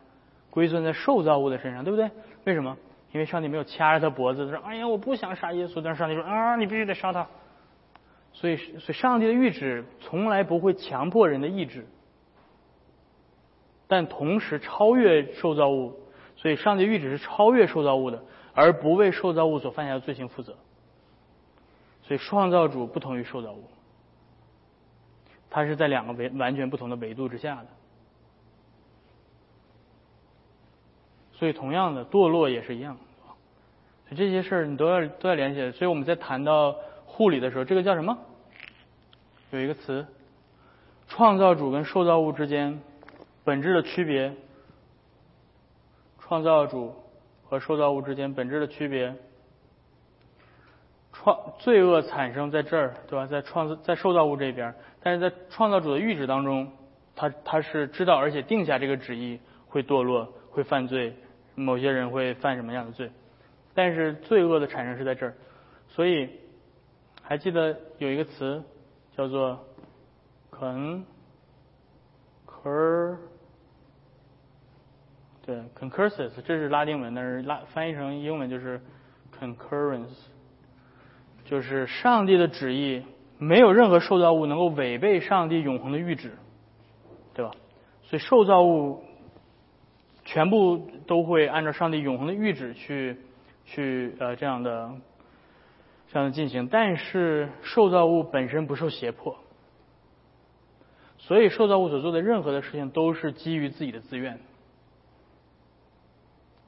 [0.50, 2.12] 归算在受造物的身上，对不对？
[2.46, 2.78] 为什么？
[3.12, 7.28] 因为上帝没有掐着他脖子，说：“哎呀，我不想杀耶稣。”但是上帝说：“啊，你必须得杀他。”
[8.34, 11.86] 所以，所以上帝的谕旨从来不会强迫人的意志，
[13.88, 16.00] 但同时超越受造物。
[16.36, 20.56] 所以，上帝谕旨是超越受造物的，而不为受造物所犯下的罪行负责。
[22.04, 23.64] 所以，创造主不同于受造物，
[25.50, 27.68] 他是在两个维完全不同的维度之下的。
[31.34, 32.98] 所以，同样的堕落也是一样，
[34.08, 35.72] 所以这些事儿你都要都要联系。
[35.72, 38.18] 所以我们在谈到护理的时候，这个叫什么？
[39.52, 40.06] 有一个词，
[41.08, 42.82] 创造主跟受造物之间
[43.44, 44.36] 本质的区别，
[46.20, 46.96] 创造主
[47.54, 49.14] 和受造物之间本质的区别，
[51.12, 53.28] 创罪恶产生在这儿，对吧？
[53.28, 56.72] 在创造在受造物这边，但是在创造主的预旨当中，
[57.16, 61.16] 他他是知道而且定下这个旨意会堕落会犯罪，
[61.54, 63.12] 某些人会犯什么样的罪，
[63.76, 65.36] 但是罪恶的产生是在这儿，
[65.90, 66.28] 所以
[67.22, 68.64] 还记得有一个词
[69.16, 69.64] 叫做
[70.50, 71.04] con
[72.48, 73.16] cur
[75.46, 78.80] 对 concursus，这是拉丁文，但是拉翻译成英文就是
[79.38, 80.08] concurrence，
[81.44, 83.04] 就是上帝的旨意，
[83.40, 86.32] 没有任何受造物能够违背上帝永恒的预旨，
[87.34, 87.52] 对吧？
[88.04, 89.04] 所以受造物
[90.24, 93.18] 全部都会按照上帝永恒的预旨去
[93.66, 94.94] 去呃这样的
[96.10, 99.36] 这样的进行，但是受造物本身不受胁迫，
[101.18, 104.40] 所以受造物所做的任何的事情都是基于自己的自愿。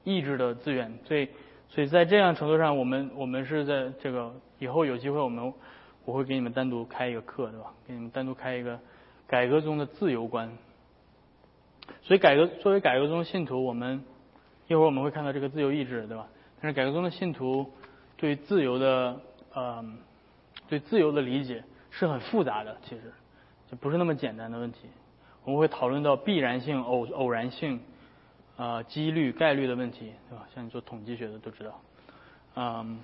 [0.06, 1.28] 意志的资源，所以，
[1.68, 5.52] 所以在这样程度上，我们我们是在这个以后有机会，我们
[6.04, 7.72] 我会给你们单独开一个课，对吧？
[7.88, 8.78] 给你们单独开一个
[9.26, 10.48] 改革中的自由观。
[12.02, 14.04] 所以，改革作为改革中信徒，我们
[14.68, 16.28] 一会儿我们会看到这个自由意志，对吧？
[16.60, 17.68] 但是，改革中的信徒
[18.16, 19.20] 对自由的
[19.54, 19.84] 呃
[20.68, 23.12] 对自由的理解是很复杂的，其实
[23.68, 24.88] 就不是那么简单的问题。
[25.42, 27.80] 我们会讨论到必然性、偶偶然性。
[28.56, 30.46] 啊，几率、概率的问题，对吧？
[30.54, 31.80] 像你做统计学的都知道，
[32.54, 32.98] 嗯，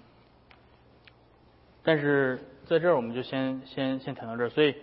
[1.82, 4.48] 但是在这儿我们就先先先谈到这儿。
[4.48, 4.74] 所以，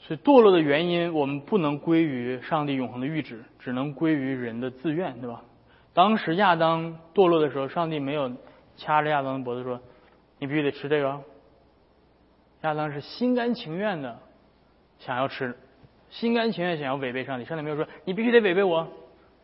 [0.00, 5.42] 所以堕落的原因，我们不能归于上帝永恒的预旨，只能归于人的自愿，对吧？
[5.92, 8.32] 当时亚当堕落的时候，上帝没有
[8.76, 9.80] 掐着亚当的脖子说
[10.38, 11.20] ：“你必须得吃这个。”
[12.62, 14.18] 亚当是心甘情愿的
[14.98, 15.54] 想要吃，
[16.08, 17.44] 心甘情愿想要违背上帝。
[17.44, 18.88] 上帝没有说：“你必须得违背我。”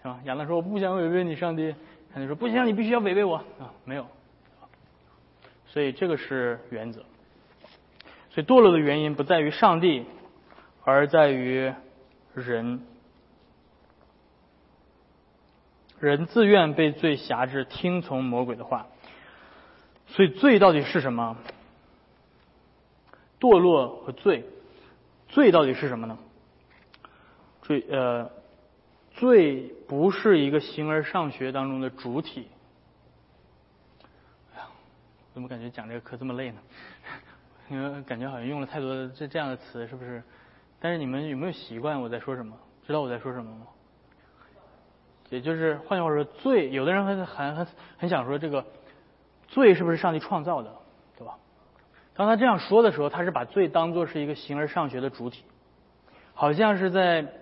[0.03, 0.19] 是吧？
[0.25, 1.73] 亚当说：“我不想违背你，上帝。”
[2.13, 4.05] 上帝说：“不行，你必须要违背我。”啊，没有。
[5.67, 7.05] 所以这个是原则。
[8.31, 10.05] 所以堕落的原因不在于上帝，
[10.83, 11.73] 而在于
[12.35, 12.83] 人。
[16.01, 18.89] 人自愿被罪辖制，听从魔鬼的话。
[20.09, 21.37] 所以罪到底是什么？
[23.39, 24.45] 堕落和罪，
[25.29, 26.19] 罪到底是什么呢？
[27.63, 28.29] 罪呃。
[29.15, 32.49] 罪不是一个形而上学当中的主体。
[34.55, 34.65] 哎呀，
[35.35, 36.59] 怎么感觉讲这个课这么累呢？
[37.69, 40.23] 因为感觉好像用了太多的这这样的词，是不是？
[40.81, 42.57] 但是你们有没有习惯我在说什么？
[42.87, 43.67] 知道我在说什么吗？
[45.29, 47.67] 也就是换句话说，罪，有的人很很很
[47.99, 48.65] 很想说这个
[49.49, 50.75] 罪是不是上帝创造的，
[51.19, 51.37] 对吧？
[52.15, 55.45] 当他这样说的时候，他是把罪当做是一个形而上学的主体，
[56.33, 57.42] 好像是在。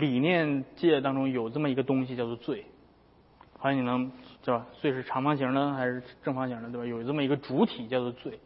[0.00, 2.64] 理念界当中有这么一个东西叫做罪，
[3.58, 4.10] 好像你能
[4.44, 4.66] 对吧？
[4.80, 6.86] 罪是长方形的还是正方形的，对吧？
[6.86, 8.38] 有这么一个主体叫做罪。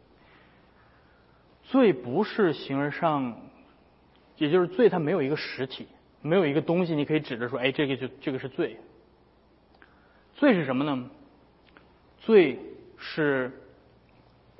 [1.63, 3.37] 罪不是形而上，
[4.37, 5.87] 也就是罪它没有一个实体，
[6.21, 8.77] 没有一个东西你可以指着说，哎，这个就这个是罪。
[10.33, 11.09] 罪是什么呢？
[12.19, 12.59] 罪
[12.97, 13.51] 是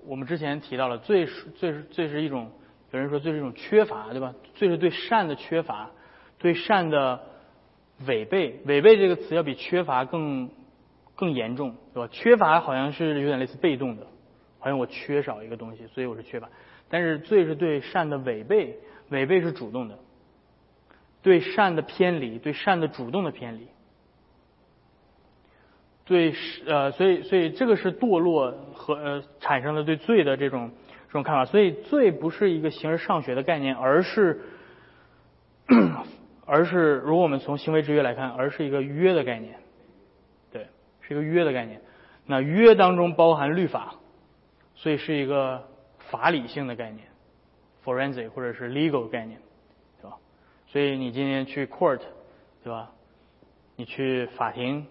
[0.06, 2.52] 我们之前提到了，罪是罪是罪是一种，
[2.92, 4.34] 有人说罪是一种缺乏，对吧？
[4.54, 5.90] 罪是对善的缺乏。
[6.42, 7.22] 对善的
[8.08, 10.50] 违背，违背这个词要比缺乏更
[11.16, 12.10] 更严重，对吧？
[12.12, 14.08] 缺乏好像是有点类似被动的，
[14.58, 16.50] 好像我缺少一个东西，所以我是缺乏。
[16.90, 20.00] 但是罪是对善的违背，违背是主动的，
[21.22, 23.68] 对善的偏离，对善的主动的偏离。
[26.06, 26.34] 对，
[26.66, 30.72] 呃，所以所以这个是堕落和呃产生的对罪的这种
[31.08, 31.46] 这种看法。
[31.46, 34.42] 所以罪不是一个形而上学的概念，而是。
[36.54, 39.58] 而是，如果我们从行为制约来看，而是一个约的概念，
[40.52, 40.68] 对，
[41.00, 41.80] 是一个约的概念。
[42.26, 43.96] 那约当中包含律法，
[44.76, 45.66] 所以是一个
[46.10, 47.08] 法理性的概念
[47.86, 49.40] ，forensic 或者是 legal 概念，
[50.02, 50.18] 对吧？
[50.68, 52.02] 所以你今天去 court，
[52.66, 52.92] 对吧？
[53.78, 54.86] 你去法庭，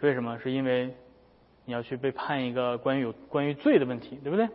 [0.00, 0.38] 为什么？
[0.38, 0.94] 是因为
[1.66, 4.48] 你要去被判一个关于有关于罪的问题，对不对？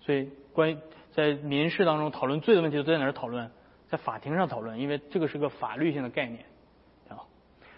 [0.00, 0.76] 所以关于
[1.12, 3.48] 在民事当中讨论罪的问题，都在哪儿讨论？
[3.88, 6.44] 在法庭上讨论，因为这个是个法律性的概念
[7.08, 7.24] 啊，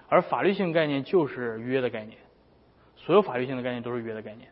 [0.08, 2.18] 而法律性概念就是约的概念，
[2.96, 4.48] 所有法律性的概念都是约的概念，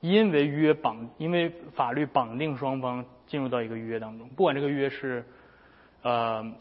[0.00, 5.24] 因为约绑，因为法律绑定双方进入到一个约当中，不管这个约是
[6.02, 6.52] 呃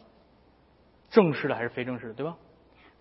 [1.10, 2.38] 正式的还是非正式的，对吧？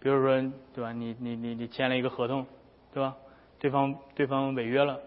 [0.01, 0.93] 比如说，对吧？
[0.93, 2.47] 你你你你签了一个合同，
[2.95, 3.17] 对吧？
[3.59, 5.01] 对方对方违约了。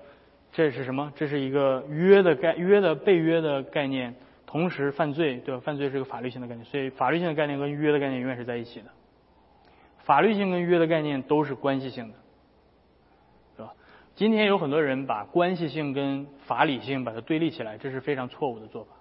[0.52, 1.12] 这是什么？
[1.16, 5.62] 这是一个约的概约的被约的概念，同时犯罪，对吧？
[5.62, 8.88] 犯罪是个法律性的概念，所以法律性的概念跟约的概念永远是在一起的。
[10.00, 12.16] 法律性跟约的概念都是关系性的，
[13.56, 13.74] 对吧？
[14.16, 18.92] 今天有很多人把关系性跟法理性把它对立起来，这是非常错误的做法。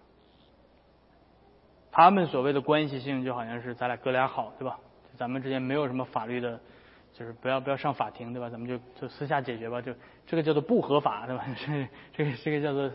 [1.91, 4.79] 他们所谓的关系性就好像是咱俩哥俩好，对吧？
[5.17, 6.61] 咱们之间没有什么法律的，
[7.19, 8.49] 就是不要不要上法庭，对吧？
[8.49, 9.93] 咱们就就私下解决吧，就
[10.27, 11.45] 这个叫做不合法，对吧？
[11.67, 12.89] 这这个这个叫做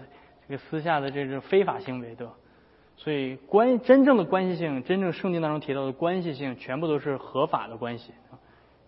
[0.48, 2.34] 这个私下的这种非法行为，对吧？
[2.96, 8.14] 所以关真正的关系性，真正圣经当中提到的关系性，全部都是合法的关系，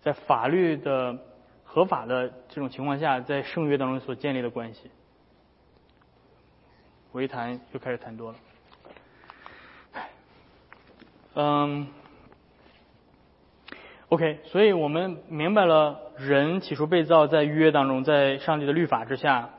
[0.02, 1.18] 在法律的
[1.64, 4.90] 合法的这种情况下，在圣约当中所建立的关系。
[7.12, 8.38] 我一谈又开始谈多了。
[11.38, 11.88] 嗯
[14.16, 19.50] ，OK，所以我们明白了，人起初被造在约当中，在上帝的律法之下，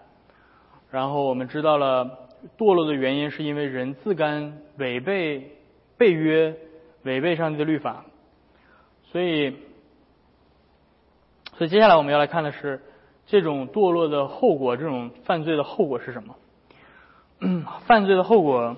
[0.91, 5.59] 然后我们知道了堕落的原因是因为人自甘违背
[5.99, 6.57] 被约，
[7.03, 8.07] 违背上帝的律法，
[9.13, 9.51] 所以，
[11.59, 12.81] 所以接下来我们要来看的是
[13.27, 16.35] 这种堕落的后果，这种犯罪的后果是什么？
[17.87, 18.75] 犯罪的后果。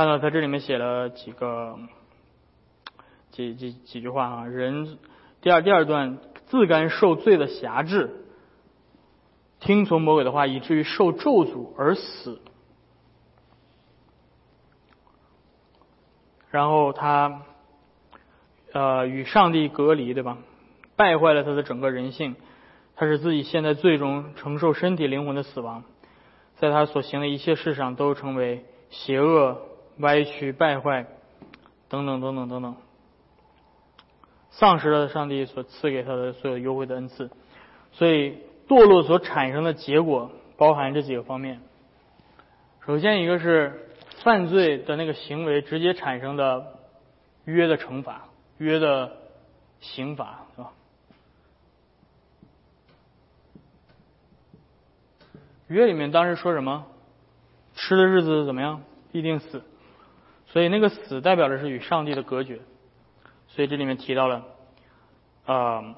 [0.00, 1.78] 看到他这里面写了几个
[3.32, 4.96] 几几几句话啊，人
[5.42, 8.08] 第二第二段自甘受罪的辖制，
[9.58, 12.40] 听从魔鬼的话，以至于受咒诅而死。
[16.48, 17.42] 然后他
[18.72, 20.38] 呃与上帝隔离，对吧？
[20.96, 22.36] 败坏了他的整个人性，
[22.96, 25.84] 他使自己现在最终承受身体灵魂的死亡，
[26.56, 29.66] 在他所行的一切事上都成为邪恶。
[30.00, 31.06] 歪曲、败坏，
[31.88, 32.76] 等等等等等等，
[34.50, 37.30] 丧失了上帝所赐给他的所有优惠的恩赐，
[37.92, 38.38] 所以
[38.68, 41.60] 堕落所产生的结果包含这几个方面。
[42.86, 43.90] 首先，一个是
[44.22, 46.78] 犯罪的那个行为直接产生的
[47.44, 48.28] 约的惩罚、
[48.58, 49.16] 约的
[49.80, 50.72] 刑罚，是吧？
[55.68, 56.86] 约里面当时说什么？
[57.74, 58.82] 吃的日子怎么样？
[59.12, 59.62] 必定死。
[60.52, 62.58] 所以那个死代表的是与上帝的隔绝，
[63.48, 64.44] 所以这里面提到了，
[65.46, 65.94] 啊，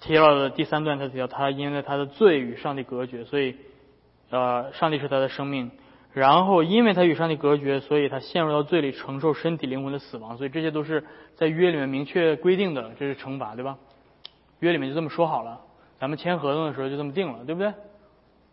[0.00, 3.56] 提到的第三段他提到他因为他的罪与上帝隔绝，所以，
[4.30, 5.72] 呃，上帝是他的生命，
[6.12, 11.04] 然后因为他与上帝隔绝，所以他陷入到罪里，承受身体灵魂的死亡，所以这些都是
[11.34, 13.76] 在约里面明确规定的，这是惩罚，对吧？
[14.60, 15.60] 约里面就这么说好了，
[15.98, 17.74] 咱们签合同的时候就这么定了，对不对？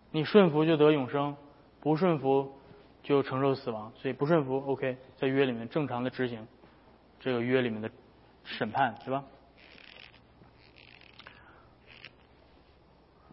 [0.10, 1.36] 你顺服就得永生，
[1.80, 2.55] 不顺服。
[3.06, 6.47] 就承受死亡，所以不顺服，OK，在约里面正常的执行
[7.20, 7.91] 这个约里面的
[8.43, 9.24] 审判，是吧？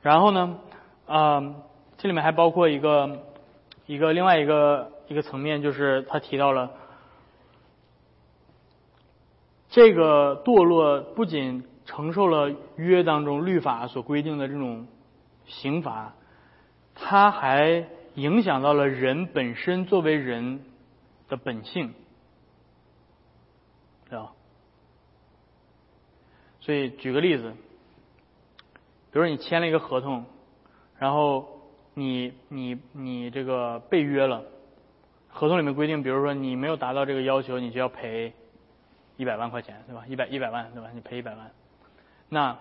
[0.03, 0.59] 然后呢，
[1.07, 1.55] 啊，
[1.97, 3.25] 这里面还包括一个
[3.87, 6.71] 一个另外一个一个层面，就是他提到了
[9.71, 14.87] 这个堕落不仅承受了约当中律法所规定的这种
[15.47, 16.13] 刑罚，
[16.95, 17.89] 他还。
[18.15, 20.65] 影响到了人本身作为人
[21.29, 21.95] 的本性，
[24.09, 24.33] 对吧？
[26.61, 27.53] 所以举个例子，
[29.11, 30.25] 比如说你签了一个合同，
[30.99, 31.63] 然后
[31.95, 34.45] 你你你这个被约了，
[35.29, 38.33] 合同里面规定，比如说你没有达到这个要求，你就要赔
[39.17, 40.05] 一百万块钱，对吧？
[40.07, 40.91] 一百一百万，对吧？
[40.95, 41.51] 你赔一百万，
[42.29, 42.59] 那。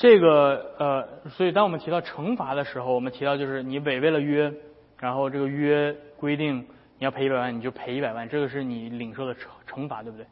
[0.00, 4.54] 这个呃，所以当我们提到惩罚的时候，我们提到就是你违背了约，
[4.96, 6.58] 然后这个约规定
[6.98, 10.24] 你要赔一百万，你就赔一百万，这个是你领受的惩惩罚，对不对？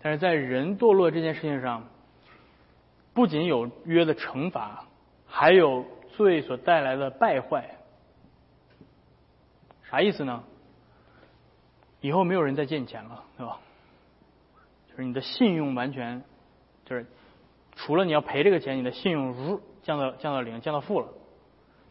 [0.00, 1.88] 但是在人堕落这件事情上，
[3.12, 4.84] 不仅有约的惩罚，
[5.26, 5.84] 还有
[6.16, 7.74] 罪所带来的败坏。
[9.90, 10.44] 啥意思呢？
[12.00, 13.58] 以后没有人再借你钱了，对吧？
[14.88, 16.22] 就是你的信用完全
[16.84, 17.04] 就是。
[17.78, 21.06] 除了你要赔这个钱，你的信用如降到降到零，降到负了。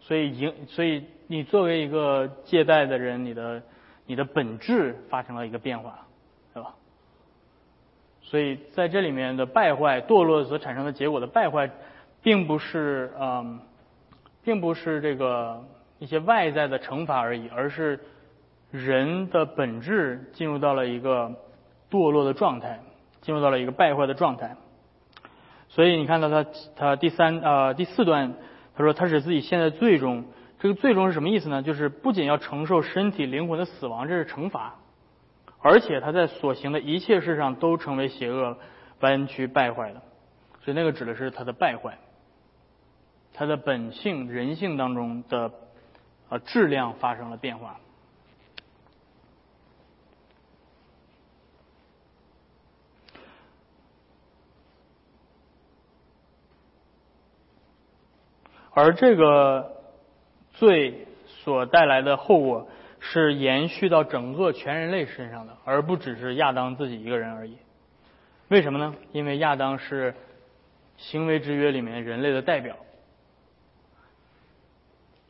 [0.01, 3.63] 所以影，所以你作为一个借贷的人，你的
[4.05, 6.05] 你的本质发生了一个变化，
[6.53, 6.75] 对吧？
[8.21, 11.71] 所以在这里面的败坏、堕落所产生的结果的败坏，
[12.21, 13.61] 并不是嗯，
[14.43, 15.63] 并不是这个
[15.99, 17.97] 一些外在的惩罚而已，而是
[18.71, 21.33] 人的本质进入到了一个
[21.89, 22.81] 堕落的状态，
[23.21, 24.57] 进入到了一个败坏的状态。
[25.69, 28.33] 所以你看到他他第三呃第四段，
[28.75, 30.25] 他说他使自己陷在罪中，
[30.59, 31.61] 这个罪中是什么意思呢？
[31.61, 34.75] 就是不仅要承受身体灵魂的死亡，这是惩罚，
[35.59, 38.57] 而且他在所行的一切事上都成为邪恶、
[39.01, 40.01] 弯曲、败坏的。
[40.63, 41.97] 所以那个指的是他的败坏，
[43.33, 45.51] 他的本性人性当中的
[46.29, 47.79] 呃质量发生了变化。
[58.77, 59.71] 而这个
[60.53, 62.67] 罪所带来的后果
[62.99, 67.57] 是延续到整个全人类身上的，而不只是亚当自己一个人而已。
[68.49, 68.93] 为什么呢？
[69.13, 70.13] 因为亚当是
[70.95, 72.75] 行为之约里面人类的代表，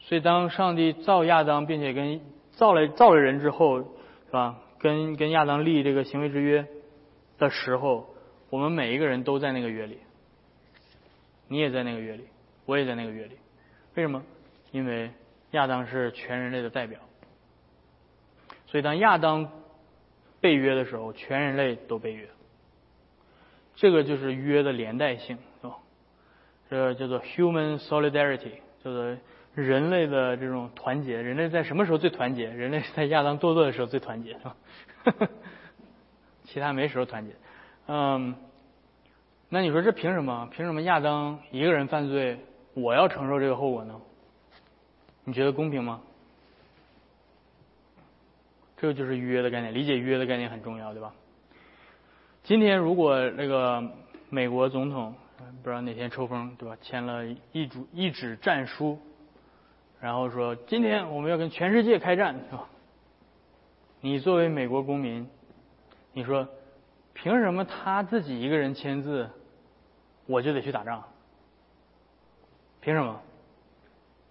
[0.01, 2.19] 所以当上帝造亚当，并且跟
[2.51, 3.85] 造了造了人之后，是
[4.31, 4.57] 吧？
[4.77, 6.67] 跟跟亚当立这个行为之约
[7.37, 8.09] 的时候，
[8.49, 9.99] 我们每一个人都在那个约里，
[11.47, 12.25] 你也在那个约里。
[12.67, 13.37] 我也在那个月里，
[13.95, 14.21] 为什么？
[14.71, 15.09] 因为
[15.51, 16.99] 亚当是全人类的代表，
[18.67, 19.49] 所以当亚当
[20.41, 22.27] 被约的时候，全人类都被约。
[23.75, 25.77] 这个就是约的连带性，是吧？
[26.69, 29.17] 这叫做 human solidarity，叫做
[29.55, 31.21] 人类的这种团结。
[31.21, 32.49] 人类在什么时候最团结？
[32.49, 34.57] 人类在亚当堕落的时候最团结，是吧？
[36.43, 37.33] 其他没时候团结。
[37.87, 38.35] 嗯，
[39.47, 40.49] 那你说这凭什么？
[40.51, 42.39] 凭什么亚当一个人犯罪？
[42.77, 43.99] 我要承受这个后果呢？
[45.23, 45.99] 你觉得公平吗？
[48.77, 51.11] 这就是预约的概念，理解预约的概念很重要，对吧？
[52.43, 53.83] 今天如果那个
[54.29, 55.15] 美国总统
[55.63, 56.77] 不知道哪天抽风，对吧？
[56.79, 58.99] 签了一主一纸战书，
[59.99, 62.69] 然后说今天我们要跟全世界开战，是吧？
[64.01, 65.27] 你作为美国公民，
[66.13, 66.47] 你说
[67.15, 69.27] 凭什么他自己一个人签字，
[70.27, 71.03] 我就得去打仗？
[72.87, 73.19] 凭什么？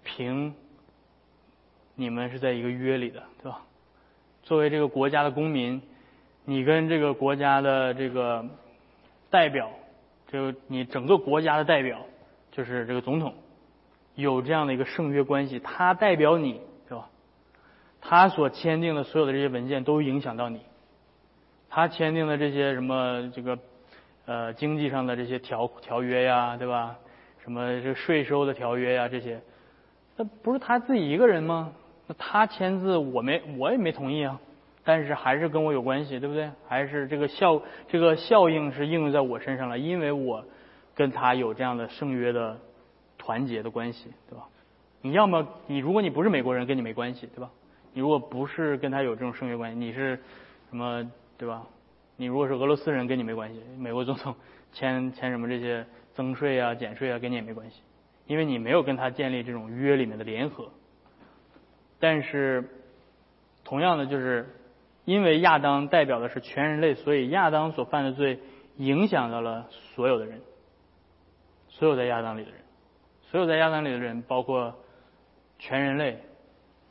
[0.02, 0.54] 凭
[1.94, 3.60] 你们是在一个约里的，对吧？
[4.44, 5.82] 作为这个国家的公民，
[6.46, 8.46] 你跟这个国家的这个
[9.28, 9.68] 代表，
[10.28, 11.98] 就你整个国家的代表，
[12.50, 13.34] 就是这个总统，
[14.14, 17.10] 有这样的一个圣约关系，他代表你，对吧？
[18.00, 20.62] 他所签订的所有的这些文件都影响到你，
[21.68, 23.58] 他签订的这些什么这个
[24.24, 26.96] 呃经济上的这些条条约呀，对吧？
[27.46, 29.40] 什么这税收的条约呀，这些，
[30.16, 31.72] 那不是他自己一个人吗？
[32.08, 34.40] 那他签字，我没我也没同意啊，
[34.82, 36.50] 但是还是跟我有关系，对不对？
[36.66, 40.44] 还是这个效这个效应是应用在我身上了，因为我
[40.92, 42.58] 跟他有这样的圣约的
[43.16, 44.48] 团结的关系，对吧？
[45.00, 47.48] 你要么你如果你不是美国人，跟你没关系，对吧？
[47.92, 50.18] 你如果不是跟他有这种圣约关系，你是
[50.68, 51.62] 什么，对吧？
[52.16, 54.34] 你如果是俄罗斯人，跟你没关系，美国总统
[54.72, 55.86] 签签什么这些。
[56.16, 57.82] 增税啊、减税啊，跟你也没关系，
[58.26, 60.70] 因为你没有跟他建立这种约里面的联合。
[62.00, 62.68] 但是，
[63.64, 64.48] 同样的，就是
[65.04, 68.40] 因为亚当代表的是全人类，所以亚当所犯的罪
[68.76, 70.40] 影响到了所有的人，
[71.68, 72.60] 所有在亚当里的人，
[73.22, 74.74] 所有在亚当里的人，包括
[75.58, 76.18] 全人类，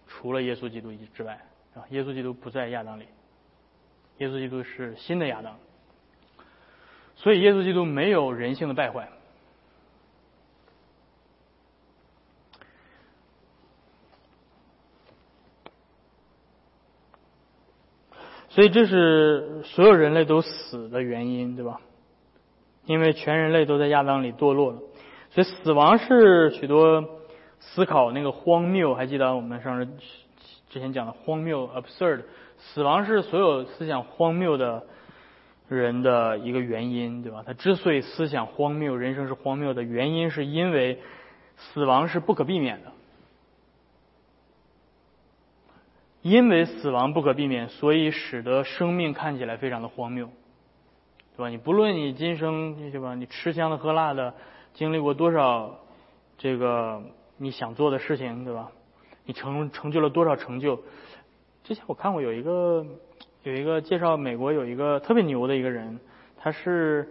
[0.07, 1.39] 除了耶稣基督之外，
[1.75, 3.05] 啊，耶稣基督不在亚当里，
[4.17, 5.57] 耶稣基督是新的亚当，
[7.15, 9.07] 所以耶稣基督没有人性的败坏。
[18.55, 21.81] 所以这是所有人类都死的原因，对吧？
[22.85, 24.77] 因为全人类都在亚当里堕落了，
[25.31, 27.03] 所以死亡是许多
[27.59, 28.95] 思考那个荒谬。
[28.95, 29.91] 还记得我们上次
[30.69, 32.21] 之前讲的荒谬 （absurd）？
[32.57, 34.83] 死亡是所有思想荒谬的
[35.67, 37.43] 人的一个原因，对吧？
[37.45, 41.01] 他之所以思想荒谬、人生是荒谬的原因，是因为
[41.57, 42.91] 死亡是不可避免的。
[46.25, 50.27] 因为死亡不可避免，所以使得生命看起来非常的荒谬，
[51.37, 51.49] 对吧？
[51.49, 53.13] 你不论你今生对吧？
[53.13, 54.33] 你吃香的喝辣的，
[54.73, 55.77] 经历过多少
[56.35, 56.99] 这个
[57.37, 58.71] 你想做的事情，对吧？
[59.23, 60.81] 你成成就了多少成就？
[61.63, 62.83] 之前我看过有一个
[63.43, 65.99] 有一个介绍美国有一个特别牛的一个人，
[66.39, 67.07] 他是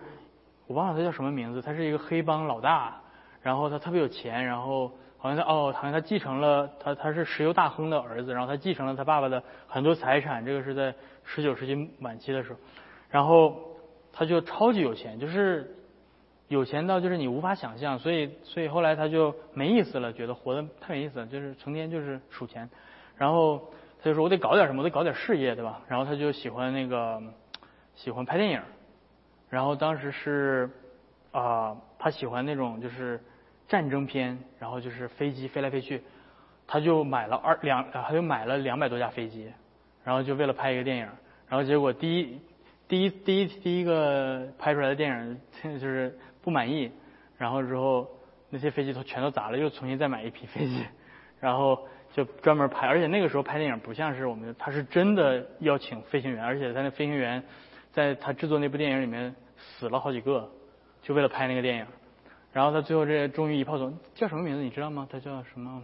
[0.67, 3.01] 我忘了他叫什么名字，他是一个黑帮老大，
[3.43, 4.91] 然后他特别有钱，然后。
[5.25, 10.95] 好像他哦，好像他继承了他他是石油大亨的儿子，然后他继承了他爸爸的很多财产，这个是在
[11.25, 12.59] 十九世纪晚期的时候，
[13.09, 13.59] 然后
[14.13, 15.75] 他就超级有钱，就是
[16.49, 22.69] 有钱到就是你无法想象，所以所以后来他就没意思了，觉得活得太没意思了，就是成天就是数钱，
[23.17, 25.81] 然后他就说我得搞点什么，我得搞点事业，对吧？
[25.89, 27.19] 然后他就喜欢那个
[27.95, 28.61] 喜欢拍电影，
[29.49, 30.69] 然后当时是
[31.33, 33.19] 啊，他喜欢那种就是。
[33.67, 36.03] 战争片，然后就是飞机飞来飞去，
[36.67, 39.51] 他就买了二两，他就买了两百多架飞机，
[40.05, 41.09] 然后就为了拍一个电影，
[41.49, 42.41] 然后结果第一
[42.87, 45.41] 第一第一第一个拍出来的电影
[45.81, 46.91] 就是不满意，
[47.39, 48.07] 然后之后
[48.51, 50.85] 那些飞机都全都砸了，又重新再买一批飞机，
[51.41, 52.87] 然后就专门拍。
[52.87, 57.43] 而且那个时候拍电影不像是我们，他是真的要请飞行员，而且他那飞行员
[57.93, 60.51] 在他制作那部电影里面死了好几个，
[61.03, 61.87] 就为了拍那个电影。
[62.55, 65.07] 然后他最后这终于一炮走，叫什么名字你知道吗？
[65.11, 65.83] 他叫什么？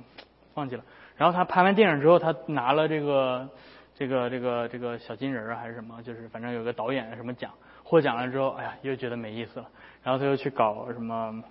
[0.55, 0.85] 忘记了。
[1.17, 3.49] 然后他拍完电影之后，他拿了这个
[3.95, 7.51] 这个这个这个小金人啊还是什么，就是反正有个导演什么奖，
[7.83, 9.69] 获奖了之后，哎呀又觉得没意思了。
[10.03, 11.43] 然后他又去搞什么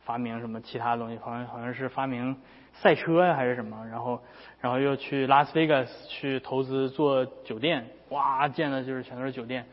[0.00, 2.36] 发明什么其他东西，好像好像是发明
[2.74, 3.86] 赛车呀还是什么。
[3.90, 4.20] 然后
[4.60, 9.64] 然后又去拉斯维加斯去投资做酒店，哇建的就是全都是酒店。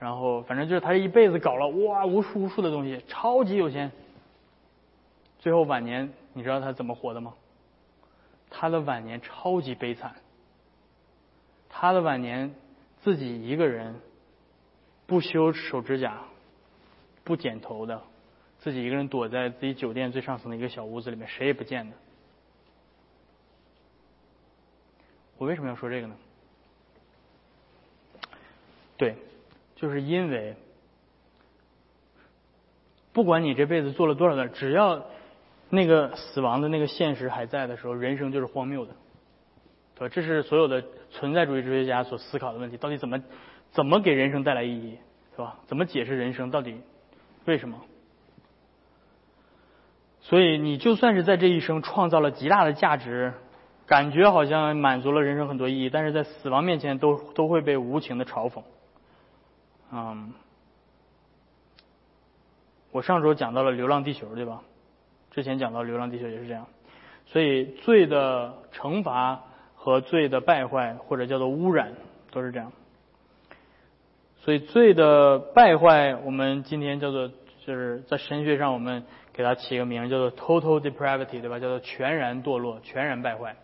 [0.00, 3.90] 然后反正就是他一辈子搞了哇无数无数的东西，超级有钱。
[5.42, 7.34] 最后晚年，你知道他怎么活的吗？
[8.48, 10.14] 他的晚年超级悲惨。
[11.68, 12.54] 他的晚年
[13.00, 14.00] 自己一个人，
[15.04, 16.22] 不修手指甲，
[17.24, 18.04] 不剪头的，
[18.60, 21.96] 自己一个人躲在自己酒店最上层的一个小屋子里面，谁也不见的。
[25.38, 26.14] 我为什么要说这个呢？
[28.96, 29.16] 对，
[29.74, 30.54] 就是因为，
[33.12, 35.04] 不管你这辈子做了多少的，只要。
[35.74, 38.92] 那个死亡的那个现实还在的时候，人生就是荒谬的，
[39.94, 40.14] 对吧？
[40.14, 43.22] 这是所有的存在主义哲学家所思考的问题：到底怎么
[43.70, 44.98] 怎么给人生带来意义，
[45.34, 45.60] 是吧？
[45.66, 46.50] 怎么解释人生？
[46.50, 46.76] 到底
[47.46, 47.80] 为什么？
[50.20, 53.32] 所以你就算是在这一生创造了极大的价值，
[53.86, 58.62] 感觉好像满足了人生很多意义，但是在死亡面前都都会被无情的嘲讽。
[59.90, 60.34] 嗯，
[62.90, 64.60] 我上周讲到了《流浪地球》，对吧？
[65.32, 66.66] 之前讲到《流浪地球》也是这样，
[67.24, 69.40] 所以罪的惩罚
[69.74, 71.94] 和罪的败坏，或者叫做污染，
[72.30, 72.70] 都是这样。
[74.40, 77.28] 所以罪的败坏，我们今天叫做
[77.64, 81.58] 就是在神学上，我们给它起一个名，叫做 total depravity，对吧？
[81.58, 83.56] 叫做全然堕落、全然败坏。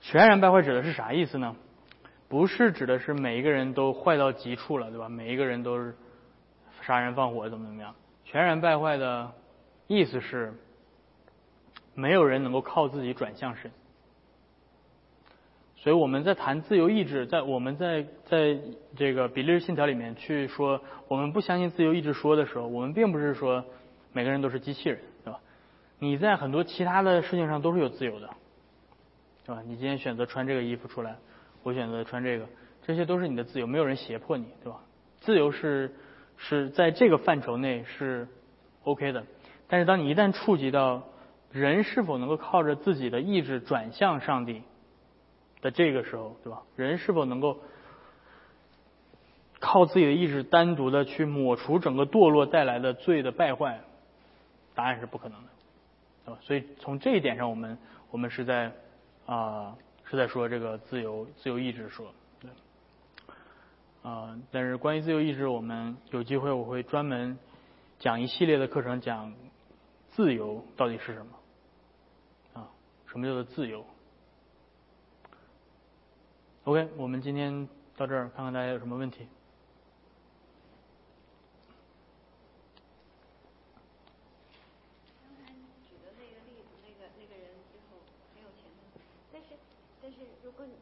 [0.00, 1.56] 全然败坏指的是啥意思呢？
[2.28, 5.08] 不是指的是每一个人都坏到极处了，对吧？
[5.08, 5.96] 每一个人都是
[6.82, 7.92] 杀人放火，怎么怎么样？
[8.24, 9.32] 全然败坏的。
[9.92, 10.54] 意思是，
[11.96, 13.72] 没有人能够靠自己转向神，
[15.74, 18.56] 所以我们在谈自由意志，在我们在在
[18.94, 23.64] 这个比利时信条里面去说，我们不相信自由意志说的时候，我们并不是说
[24.12, 25.40] 每个人都是机器人，对吧？
[25.98, 28.30] 你在很多其他的事情上都是有自由的，
[29.44, 29.60] 对吧？
[29.66, 31.16] 你今天选择穿这个衣服出来，
[31.64, 32.46] 我选择穿这个，
[32.86, 34.78] 这些都是你的自由，没有人胁迫你，对吧？
[35.18, 35.92] 自由是
[36.36, 38.28] 是在这个范畴内是
[38.84, 39.26] OK 的。
[39.72, 41.04] 但是，当你一旦触及到
[41.52, 44.62] 人是否能够靠着自己的意志转向上帝
[45.62, 46.62] 的这个时候，对吧？
[46.74, 47.60] 人是否能够
[49.60, 53.78] 靠自己的意志单独的去抹除整个堕落带来的罪的败坏？
[54.74, 55.48] 答案是不可能的，
[56.24, 56.40] 对吧？
[56.42, 57.78] 所以从这一点上，我们
[58.10, 58.72] 我们是在
[59.26, 62.50] 啊是在说这个自由自由意志说，对
[64.02, 64.36] 啊。
[64.50, 67.38] 但是关于自由意志，我们有机会我会专门
[68.00, 69.32] 讲一系列的课程讲。
[70.12, 71.32] 自由到底是什么？
[72.54, 72.68] 啊，
[73.06, 73.84] 什么叫做自由
[76.64, 79.26] ？OK，我们今天到这儿，看看大家有什么问题。
[85.22, 85.52] 刚才
[85.88, 87.96] 举的那个例子，那个那个人最后
[88.34, 89.00] 很有钱的，
[89.32, 89.48] 但是
[90.02, 90.74] 但是如果你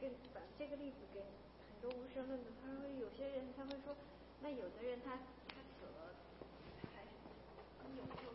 [0.00, 3.96] 跟把这个例子给很多无神论的，他说有些人他会说，
[4.42, 5.16] 那有的人他
[5.48, 6.14] 他死了
[6.94, 7.02] 还
[7.82, 8.28] 很有救。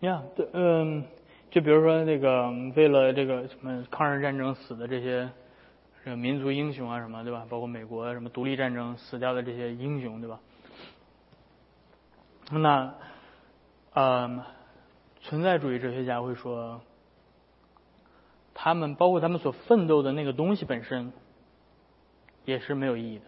[0.00, 1.04] 呀，对，嗯，
[1.50, 5.28] 就比如说那个为了这个什么抗日战争死的这些
[6.04, 7.44] 这民族英雄啊，什么对吧？
[7.48, 10.38] 包括美国什么独立战争死掉的这些英雄，对吧？
[12.50, 12.94] 那，
[13.94, 14.42] 嗯，
[15.20, 16.80] 存在主义哲学家会说，
[18.54, 21.12] 他们包括他们所奋斗的那个东西本身，
[22.44, 23.24] 也是没有意义的。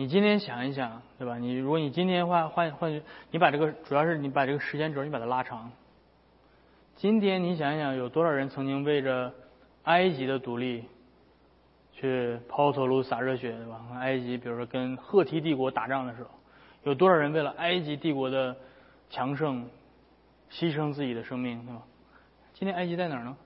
[0.00, 1.38] 你今天想一想，对吧？
[1.38, 5.72] 你如果你今天换换换，你把这个主要是你把这个时间轴你把它拉长。
[6.94, 9.34] 今天你想一想，有多少人曾经为着
[9.82, 10.84] 埃及的独立
[11.92, 13.80] 去抛头颅洒热血，对吧？
[13.98, 16.30] 埃及比如说跟赫梯帝国打仗的时候，
[16.84, 18.56] 有多少人为了埃及帝国的
[19.10, 19.68] 强盛
[20.48, 21.82] 牺牲自己的生命，对吧？
[22.54, 23.36] 今天埃及在哪儿呢？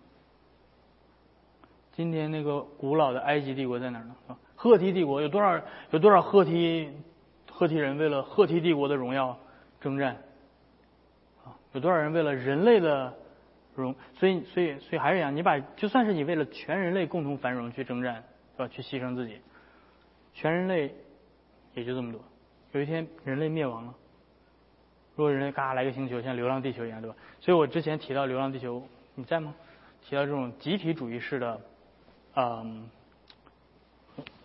[1.94, 4.14] 今天那个古老的埃及帝国在哪儿呢？
[4.28, 4.38] 啊？
[4.56, 6.90] 赫梯帝国有多少有多少赫梯
[7.50, 9.38] 赫梯人为了赫梯帝国的荣耀
[9.80, 10.16] 征战
[11.44, 11.52] 啊？
[11.72, 13.12] 有多少人为了人类的
[13.74, 13.94] 荣？
[14.14, 18.24] 所以所以所以还是一样，你把就算是你为了全人类共同繁荣去征战，
[18.56, 18.68] 是吧？
[18.68, 19.38] 去牺牲自己，
[20.32, 20.94] 全人类
[21.74, 22.20] 也就这么多。
[22.72, 23.94] 有一天人类灭亡了，
[25.14, 27.16] 如果人类嘎来个星球，像《流浪地球》一样，对吧？
[27.38, 28.78] 所以我之前提到《流浪地球》，
[29.14, 29.54] 你在吗？
[30.00, 31.60] 提到这种集体主义式的，
[32.34, 32.88] 嗯，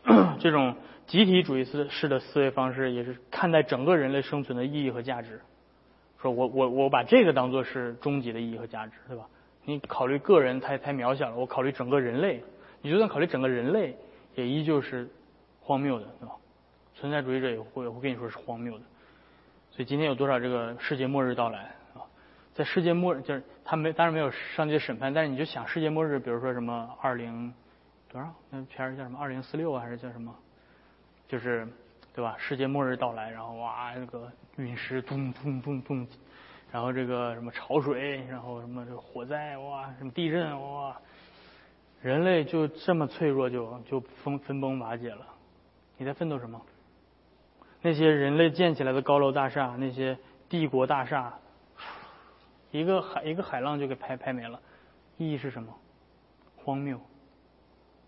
[0.40, 0.76] 这种
[1.06, 5.42] 集体主义式式的思维方式，也是看待整个人类生存的意义和价值。
[6.22, 9.26] 说我我我把这个当做是终极的意义和价值，对吧？
[9.64, 12.44] 你考虑个人太太渺小了，我考虑整个人类，
[12.82, 13.96] 你就算考虑整个人类，
[14.36, 15.08] 也依旧是
[15.62, 16.34] 荒谬的，对吧？
[16.96, 18.84] 存在主义者也会会跟你说是荒谬的，
[19.72, 22.02] 所以今天有多少这个世界末日到来啊？
[22.56, 27.54] 在世界末日就是他没当然没有上帝审判，但是你就想世界末日，比如说什么二零
[28.10, 30.34] 多少那片儿叫什么二零四六，还是叫什么？
[31.28, 31.68] 就是
[32.14, 32.36] 对吧？
[32.38, 36.08] 世界末日到来，然后哇那个陨石咚咚咚咚，
[36.72, 40.96] 然后这个什么潮水，然后什么这火灾哇，什么地震哇，
[42.02, 45.28] 人类就这么脆弱就就分分崩瓦解了，
[45.98, 46.62] 你在奋斗什么？
[47.82, 50.18] 那些人类建起来的高楼大厦，那些
[50.50, 51.38] 帝国大厦，
[52.72, 54.60] 一个海一个海浪就给拍拍没了，
[55.18, 55.74] 意义是什么？
[56.56, 57.00] 荒谬！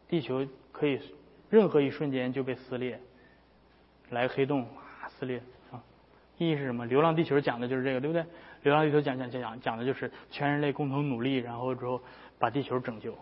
[0.09, 0.99] 地球可以
[1.49, 2.99] 任何一瞬间就被撕裂，
[4.09, 5.41] 来黑洞啊撕裂
[5.71, 5.81] 啊！
[6.37, 6.85] 意义是什么？
[6.89, 8.21] 《流浪地球》讲的就是这个，对不对？
[8.63, 12.01] 《流浪地球》讲讲讲讲讲的就是全人类共同努力，然后之后
[12.37, 13.17] 把地球拯救，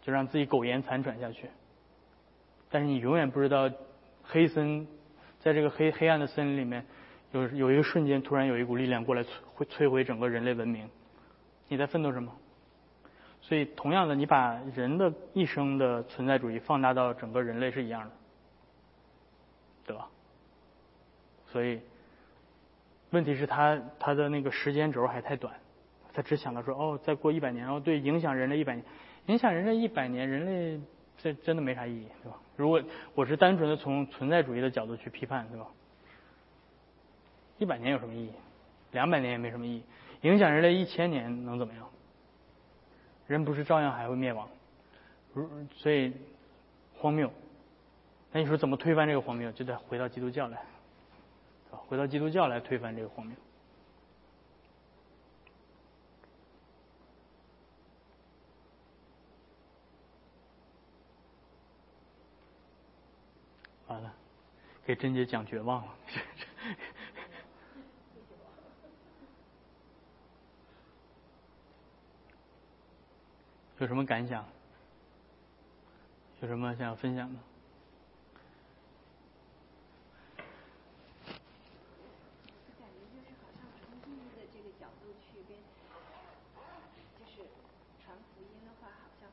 [0.00, 1.48] 就让自己苟延残喘下去。
[2.70, 3.70] 但是你永远不知道
[4.22, 4.86] 黑森。
[5.40, 6.84] 在这个黑黑暗的森林里面，
[7.30, 10.90] 有有一个瞬间，突然有一股力量过来摧会摧毁整个人类文明。
[11.68, 12.34] 你在奋斗什么？
[13.48, 18.10] 所以，同样的，你把人的一生的存在主义放大到整个人类是一样的，
[19.86, 20.06] 对吧？
[21.46, 21.80] 所以，
[23.08, 25.54] 问题是他他的那个时间轴还太短，
[26.12, 28.84] 他只想到说哦，再过一百年，然后对影响人类一百年，
[29.26, 30.80] 影响人类一百年，人类。
[31.20, 32.38] 这真的没啥意义，对吧？
[32.54, 32.80] 如果
[33.16, 35.66] 我是单纯的从存在主义的角度去批判，对吧？
[37.58, 38.30] 一百年有什么意义？
[38.92, 39.82] 两百年也没什么意义。
[40.20, 41.88] 影响人类一千年能怎么样？
[43.28, 44.48] 人不是照样还会灭亡？
[45.34, 46.12] 如所以
[46.96, 47.30] 荒谬。
[48.32, 49.52] 那你说怎么推翻这个荒谬？
[49.52, 50.60] 就得回到基督教来，
[51.70, 53.36] 回到基督教来推翻这个荒谬。
[63.88, 64.12] 完了，
[64.86, 65.94] 给贞姐讲绝望了。
[73.80, 74.44] 有什么感想？
[76.40, 77.38] 有什么想分享的？
[82.78, 85.56] 感觉就是好像从意义的这个角度去跟，
[87.18, 87.46] 就是
[88.04, 89.28] 传福音的话，好像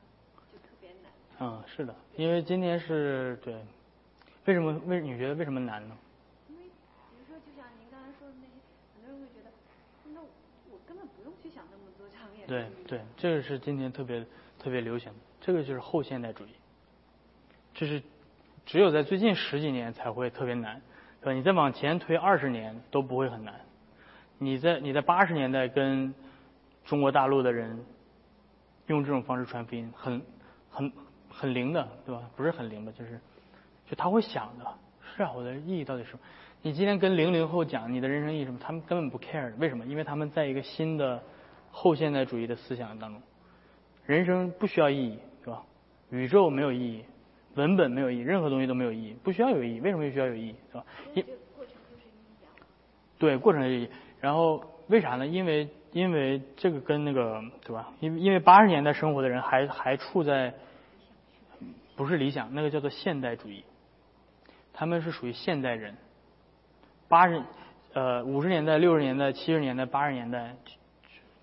[0.52, 1.10] 就特别难。
[1.40, 3.64] 嗯，是的，因为今天是对。
[4.44, 4.80] 为什么？
[4.86, 5.96] 为你觉得为什么难呢？
[6.48, 6.70] 因为比
[7.18, 8.52] 如说，就像您刚才说的那些，
[8.94, 9.50] 很多人会觉得，
[10.14, 12.35] 那我根本不用去想那么多长远。
[12.46, 14.24] 对对，这个是今天特别
[14.58, 16.50] 特别流行的，这个就是后现代主义。
[17.74, 18.02] 这是
[18.64, 20.80] 只有在最近十几年才会特别难，
[21.20, 21.32] 对吧？
[21.32, 23.60] 你再往前推二十年都不会很难。
[24.38, 26.14] 你在你在八十年代跟
[26.84, 27.84] 中国大陆的人
[28.86, 30.22] 用这种方式传福音，很
[30.70, 30.92] 很
[31.28, 32.22] 很灵的，对吧？
[32.36, 33.18] 不是很灵吧，就是。
[33.88, 34.64] 就他会想的，
[35.16, 36.20] 是啊，我的意义到底是什么？
[36.62, 39.52] 你今天跟零零后讲你的人生意义什么，他们根本不 care。
[39.58, 39.86] 为什么？
[39.86, 41.22] 因为他们在一个新的
[41.78, 43.20] 后现代主义的思想当中，
[44.06, 45.62] 人生不需要意义，是吧？
[46.08, 47.04] 宇宙没有意义，
[47.54, 49.80] 文本没有意义，任何东西都没有意义，不需要有意义。
[49.80, 50.84] 为什么需要有意义，是吧？
[51.12, 51.22] 因
[53.18, 53.90] 对，过程有意义。
[54.22, 55.26] 然后为啥呢？
[55.26, 57.92] 因为因为这个跟那个对吧？
[58.00, 60.54] 因因为八十年代生活的人还还处在
[61.94, 63.62] 不是理想，那个叫做现代主义。
[64.72, 65.94] 他们是属于现代人，
[67.06, 67.42] 八十
[67.92, 70.56] 呃五十年代、六十年代、七十年代、八十年代，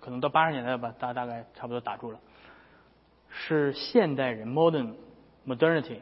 [0.04, 2.20] 可能到八十年代吧，大大概差不多打住了，
[3.30, 4.92] 是现代人 （modern
[5.46, 6.00] modernity）。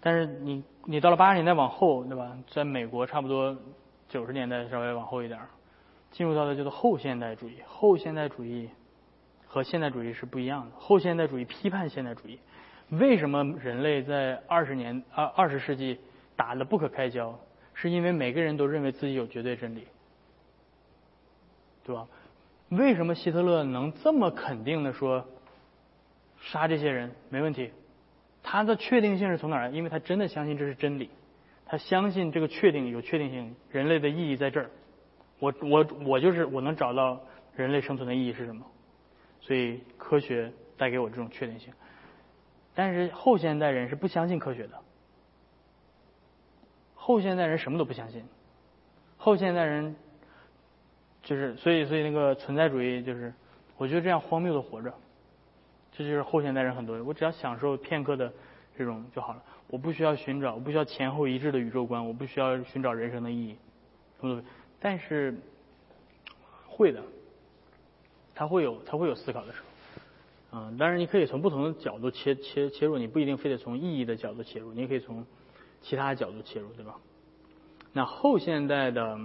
[0.00, 2.34] 但是你你到了八十年代往后，对吧？
[2.50, 3.54] 在美国差不多
[4.08, 5.38] 九十年代稍微往后一点，
[6.10, 7.58] 进入到的叫做后现代主义。
[7.66, 8.70] 后现代主义
[9.46, 10.70] 和现代主义是不一样的。
[10.78, 12.40] 后现代主义批判现代主义。
[12.88, 16.00] 为什么人类在二十年二二十世纪？
[16.36, 17.38] 打得不可开交，
[17.74, 19.86] 是因为每个人都认为自己有绝对真理，
[21.84, 22.06] 对吧？
[22.70, 25.26] 为什么希特勒能这么肯定的说
[26.40, 27.70] 杀这些人没问题？
[28.42, 29.70] 他的确定性是从哪儿来？
[29.70, 31.10] 因为他真的相信这是真理，
[31.66, 34.70] 他相信这个确定有确定性，人类的意义在这儿。
[35.38, 37.20] 我我我就是我能找到
[37.54, 38.64] 人类生存的意义是什么，
[39.40, 41.72] 所以科学带给我这种确定性。
[42.74, 44.78] 但是后现代人是不相信科学的。
[46.94, 48.24] 后现代人什么都不相信，
[49.16, 49.96] 后现代人
[51.22, 53.32] 就是所以所以那个存在主义就是，
[53.76, 54.92] 我觉得这样荒谬的活着，
[55.92, 58.32] 这就是后现代人很多，我只要享受片刻的
[58.76, 63.56] 这种就好了，我不需要寻找，我不需要前后一致的宇宙观，我不需要寻找人生的意义，
[64.80, 65.34] 但是
[66.66, 67.02] 会的，
[68.34, 69.66] 他会有他会有思考的时候。
[70.52, 75.24] 嗯，当然你可以从不同的角度切切切入，你不一定非得从意义的角度切入，你可以从
[75.80, 76.96] 其他角度切入，对吧？
[77.92, 79.16] 那后现代的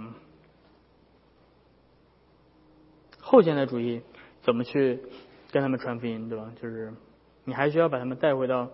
[3.28, 4.00] 后现代主义
[4.40, 5.00] 怎么去
[5.50, 6.52] 跟他们传福音，对吧？
[6.62, 6.94] 就是
[7.42, 8.70] 你还需要把他们带回到，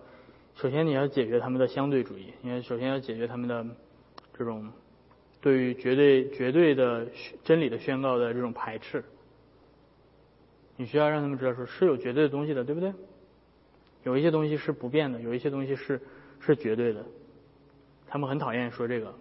[0.53, 3.65] 首先你要解决他们的相对主义，因为首先要解决他们的
[4.37, 4.71] 这种
[5.41, 7.07] 对于绝对绝对的
[7.43, 9.03] 真理的宣告的这种排斥。
[10.75, 12.93] 你需要让他们知道说是有绝对的东西的，对不对？
[14.03, 15.99] 有一些东西是不变的，有一些东西是
[16.39, 17.03] 是绝对的。
[18.07, 19.15] 他们很讨厌说这个，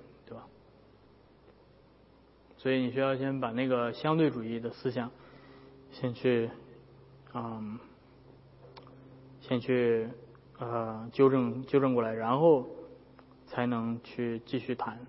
[2.62, 5.10] 所以你需要先把那个相对主义的思想
[5.90, 6.48] 先去，
[7.34, 7.76] 嗯，
[9.40, 10.08] 先去
[10.60, 12.64] 呃纠正纠正过来，然后
[13.48, 15.04] 才能去继续谈。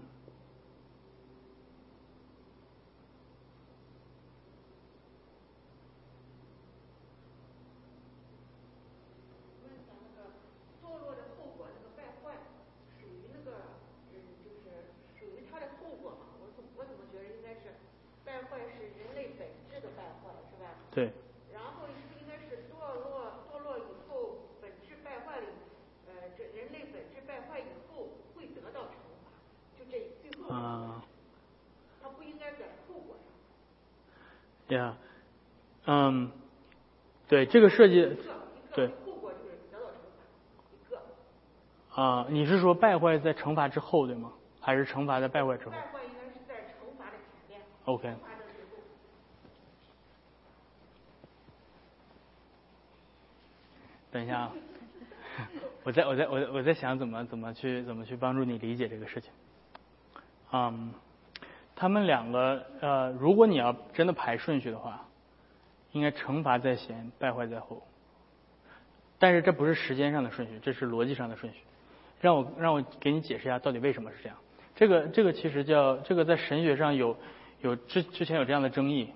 [20.93, 21.11] 对。
[21.51, 25.47] 然后是应该是堕落，堕落以后本质败坏了，
[26.05, 28.89] 呃，这人类本质败坏以后会得到惩
[29.25, 29.31] 罚，
[29.75, 30.53] 就这最后。
[30.53, 31.03] 啊。
[31.99, 33.33] 他不应该在后果上。
[34.67, 34.95] 对呀，
[35.87, 36.31] 嗯，
[37.33, 38.15] 对这个设计，
[38.75, 38.91] 对。
[41.95, 44.31] 啊，你是说败坏在惩罚之后对吗？
[44.61, 45.71] 还是惩罚在败坏之后？
[45.71, 47.17] 败坏应该是在惩罚的
[47.47, 47.61] 前面。
[47.85, 48.13] OK。
[54.11, 54.51] 等一下啊，
[55.81, 59.31] 我在我在我我在想怎么怎么去怎么去帮助你理解这个事情。
[60.51, 60.93] 嗯，
[61.75, 65.03] 他们两个呃，如果你要真的排顺序的话，
[65.93, 67.81] 应该惩罚在前，败坏在后。
[69.17, 71.59] 但是这不是时间上的顺序，这是逻辑上的顺序。
[72.19, 74.37] 让我让我给你解释一下到底为什么是这样。
[74.75, 77.15] 这个这个其实叫这个在神学上有
[77.61, 79.13] 有之之前有这样的争议，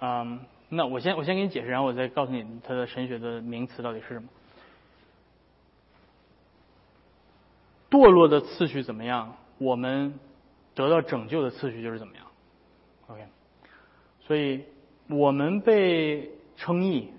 [0.00, 0.40] 嗯。
[0.68, 4.28] 那我先我先给你解释，然后我再告诉你它的神学的名词到底是什么。
[7.88, 9.36] 堕落的次序怎么样？
[9.58, 10.18] 我们
[10.74, 12.26] 得到拯救的次序就是怎么样
[13.06, 13.24] ？OK，
[14.20, 14.64] 所以
[15.08, 17.10] 我们被称义，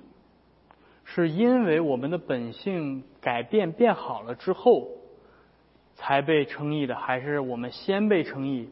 [1.03, 4.89] 是因为我们的本性改变变好了之后
[5.95, 8.69] 才被称义的，还是我们先被称义，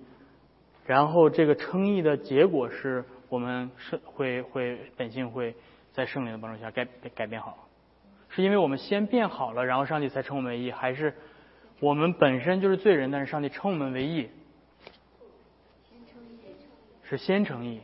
[0.86, 3.04] 然后这个称义的结果是？
[3.28, 5.56] 我们是会会本性会
[5.94, 7.68] 在圣灵的帮助下改改变好，
[8.30, 11.16] 是因为我们先变好了，然后上帝才称我们为义，还是
[11.80, 14.30] 我们本身就是罪人，但是上帝称我们为义？
[17.10, 17.82] 是先称义，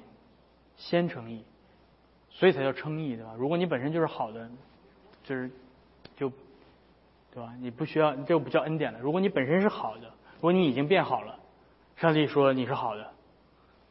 [0.81, 1.43] 先称义，
[2.31, 3.35] 所以才叫称义，对吧？
[3.37, 4.49] 如果你本身就是好的，
[5.23, 5.49] 就是
[6.17, 6.27] 就
[7.31, 7.53] 对吧？
[7.59, 8.99] 你不需要，这不叫恩典了。
[8.99, 11.37] 如果你本身是好的，如果你已经变好了，
[11.97, 13.11] 上帝说你是好的。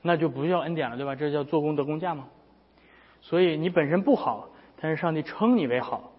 [0.03, 1.15] 那就不叫恩典了，对吧？
[1.15, 2.29] 这叫做功德工价吗？
[3.21, 4.49] 所以你本身不好，
[4.81, 6.11] 但是上帝称你为好，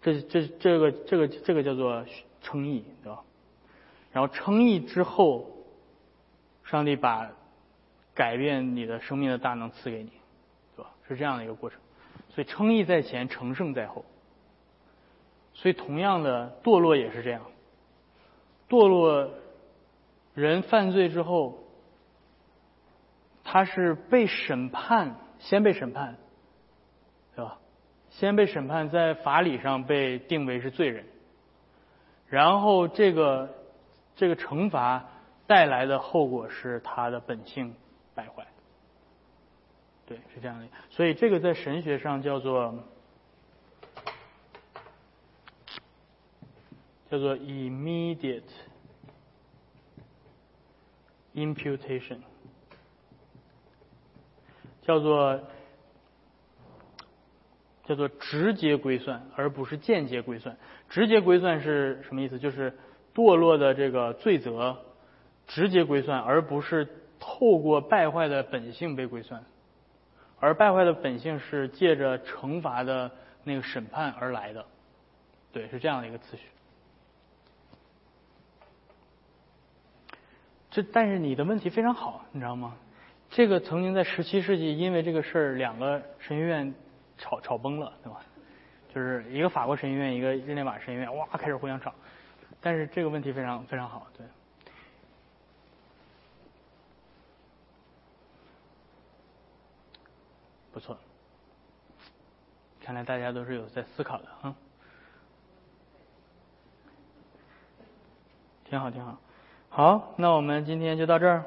[0.00, 2.04] 这这这个这个这个叫做
[2.40, 3.22] 称义，对吧？
[4.10, 5.46] 然后称义之后，
[6.64, 7.30] 上帝把
[8.14, 10.10] 改变你的生命的大能赐给你，
[10.76, 10.90] 对吧？
[11.08, 11.78] 是这样的一个过程。
[12.28, 14.04] 所以称义在前，成圣在后。
[15.54, 17.42] 所以同样的堕落也是这样，
[18.68, 19.30] 堕落
[20.34, 21.58] 人犯罪之后。
[23.44, 26.16] 他是被审判，先被审判，
[27.34, 27.58] 对吧？
[28.08, 31.04] 先被审判，在法理上被定为是罪人，
[32.28, 33.52] 然后这个
[34.14, 35.04] 这个惩罚
[35.48, 37.74] 带来的后果是他的本性
[38.14, 38.46] 败坏，
[40.06, 40.66] 对，是这样的。
[40.90, 42.84] 所以这个在神学上叫做
[47.10, 48.42] 叫做 immediate
[51.34, 52.18] imputation。
[54.82, 55.40] 叫做
[57.84, 60.56] 叫做直接归算，而不是间接归算。
[60.88, 62.36] 直接归算是什么意思？
[62.36, 62.76] 就是
[63.14, 64.84] 堕落的这个罪责
[65.46, 66.88] 直接归算，而不是
[67.22, 69.44] 透过败坏的本性被归算。
[70.40, 73.08] 而败坏的本性是借着惩罚的
[73.44, 74.64] 那个审判而来的。
[75.52, 76.48] 对，是这样的一个次序。
[80.68, 82.74] 这但是你的问题非常好，你知道吗？
[83.30, 86.74] 这个曾经在十七世纪因为这个事儿，两个神学院
[87.18, 88.20] 吵吵崩了，对吧？
[88.92, 91.94] 就是一个法国神学院，一个日内瓦神学院，哇，开始互相吵。
[92.60, 94.26] 但是这个问题非常非常好，对。
[100.72, 100.96] 不错，
[102.80, 104.54] 看来大家都是有在思考的啊，
[108.64, 109.18] 挺好挺好。
[109.68, 111.44] 好，那我们今天就到这儿，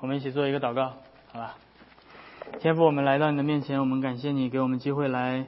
[0.00, 0.94] 我们一起做一个祷告，
[1.32, 1.56] 好吧？
[2.60, 5.46] 天父，我们来到你的面前，我们感谢你给我们机会来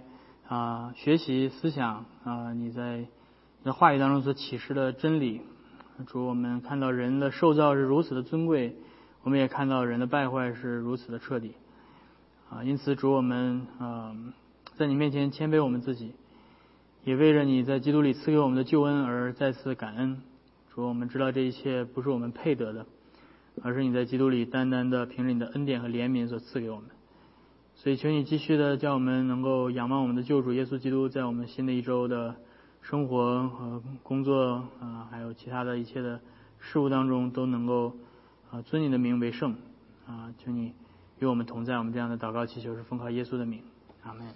[0.48, 3.08] 啊学习思想啊你在你
[3.64, 5.40] 的话语当中所启示的真理。
[6.08, 8.76] 主，我们看到人的受造是如此的尊贵，
[9.22, 11.54] 我们也看到人的败坏是如此的彻底。
[12.54, 14.14] 啊，因此主我们啊，
[14.76, 16.12] 在你面前谦卑我们自己，
[17.02, 20.22] 也为着你在基督里赐给我们的救恩而再次感恩。
[20.72, 22.86] 主，我们知道这一切不是我们配得的，
[23.60, 26.84] 而是你在基督里单单的凭着你的恩典和怜悯所赐给我们。
[27.74, 32.36] 所以，求你继续的叫我们能够仰望我们的救主耶稣基督，在我们新的一周的
[32.82, 36.20] 生活和工作啊，还有其他的一切的
[36.60, 37.96] 事物当中，都能够
[38.52, 39.56] 啊尊你的名为圣
[40.06, 40.72] 啊，求你。
[41.18, 43.62] 与我们同在，我们这样的祷告祈求是奉靠耶稣的名，
[44.02, 44.26] 阿门。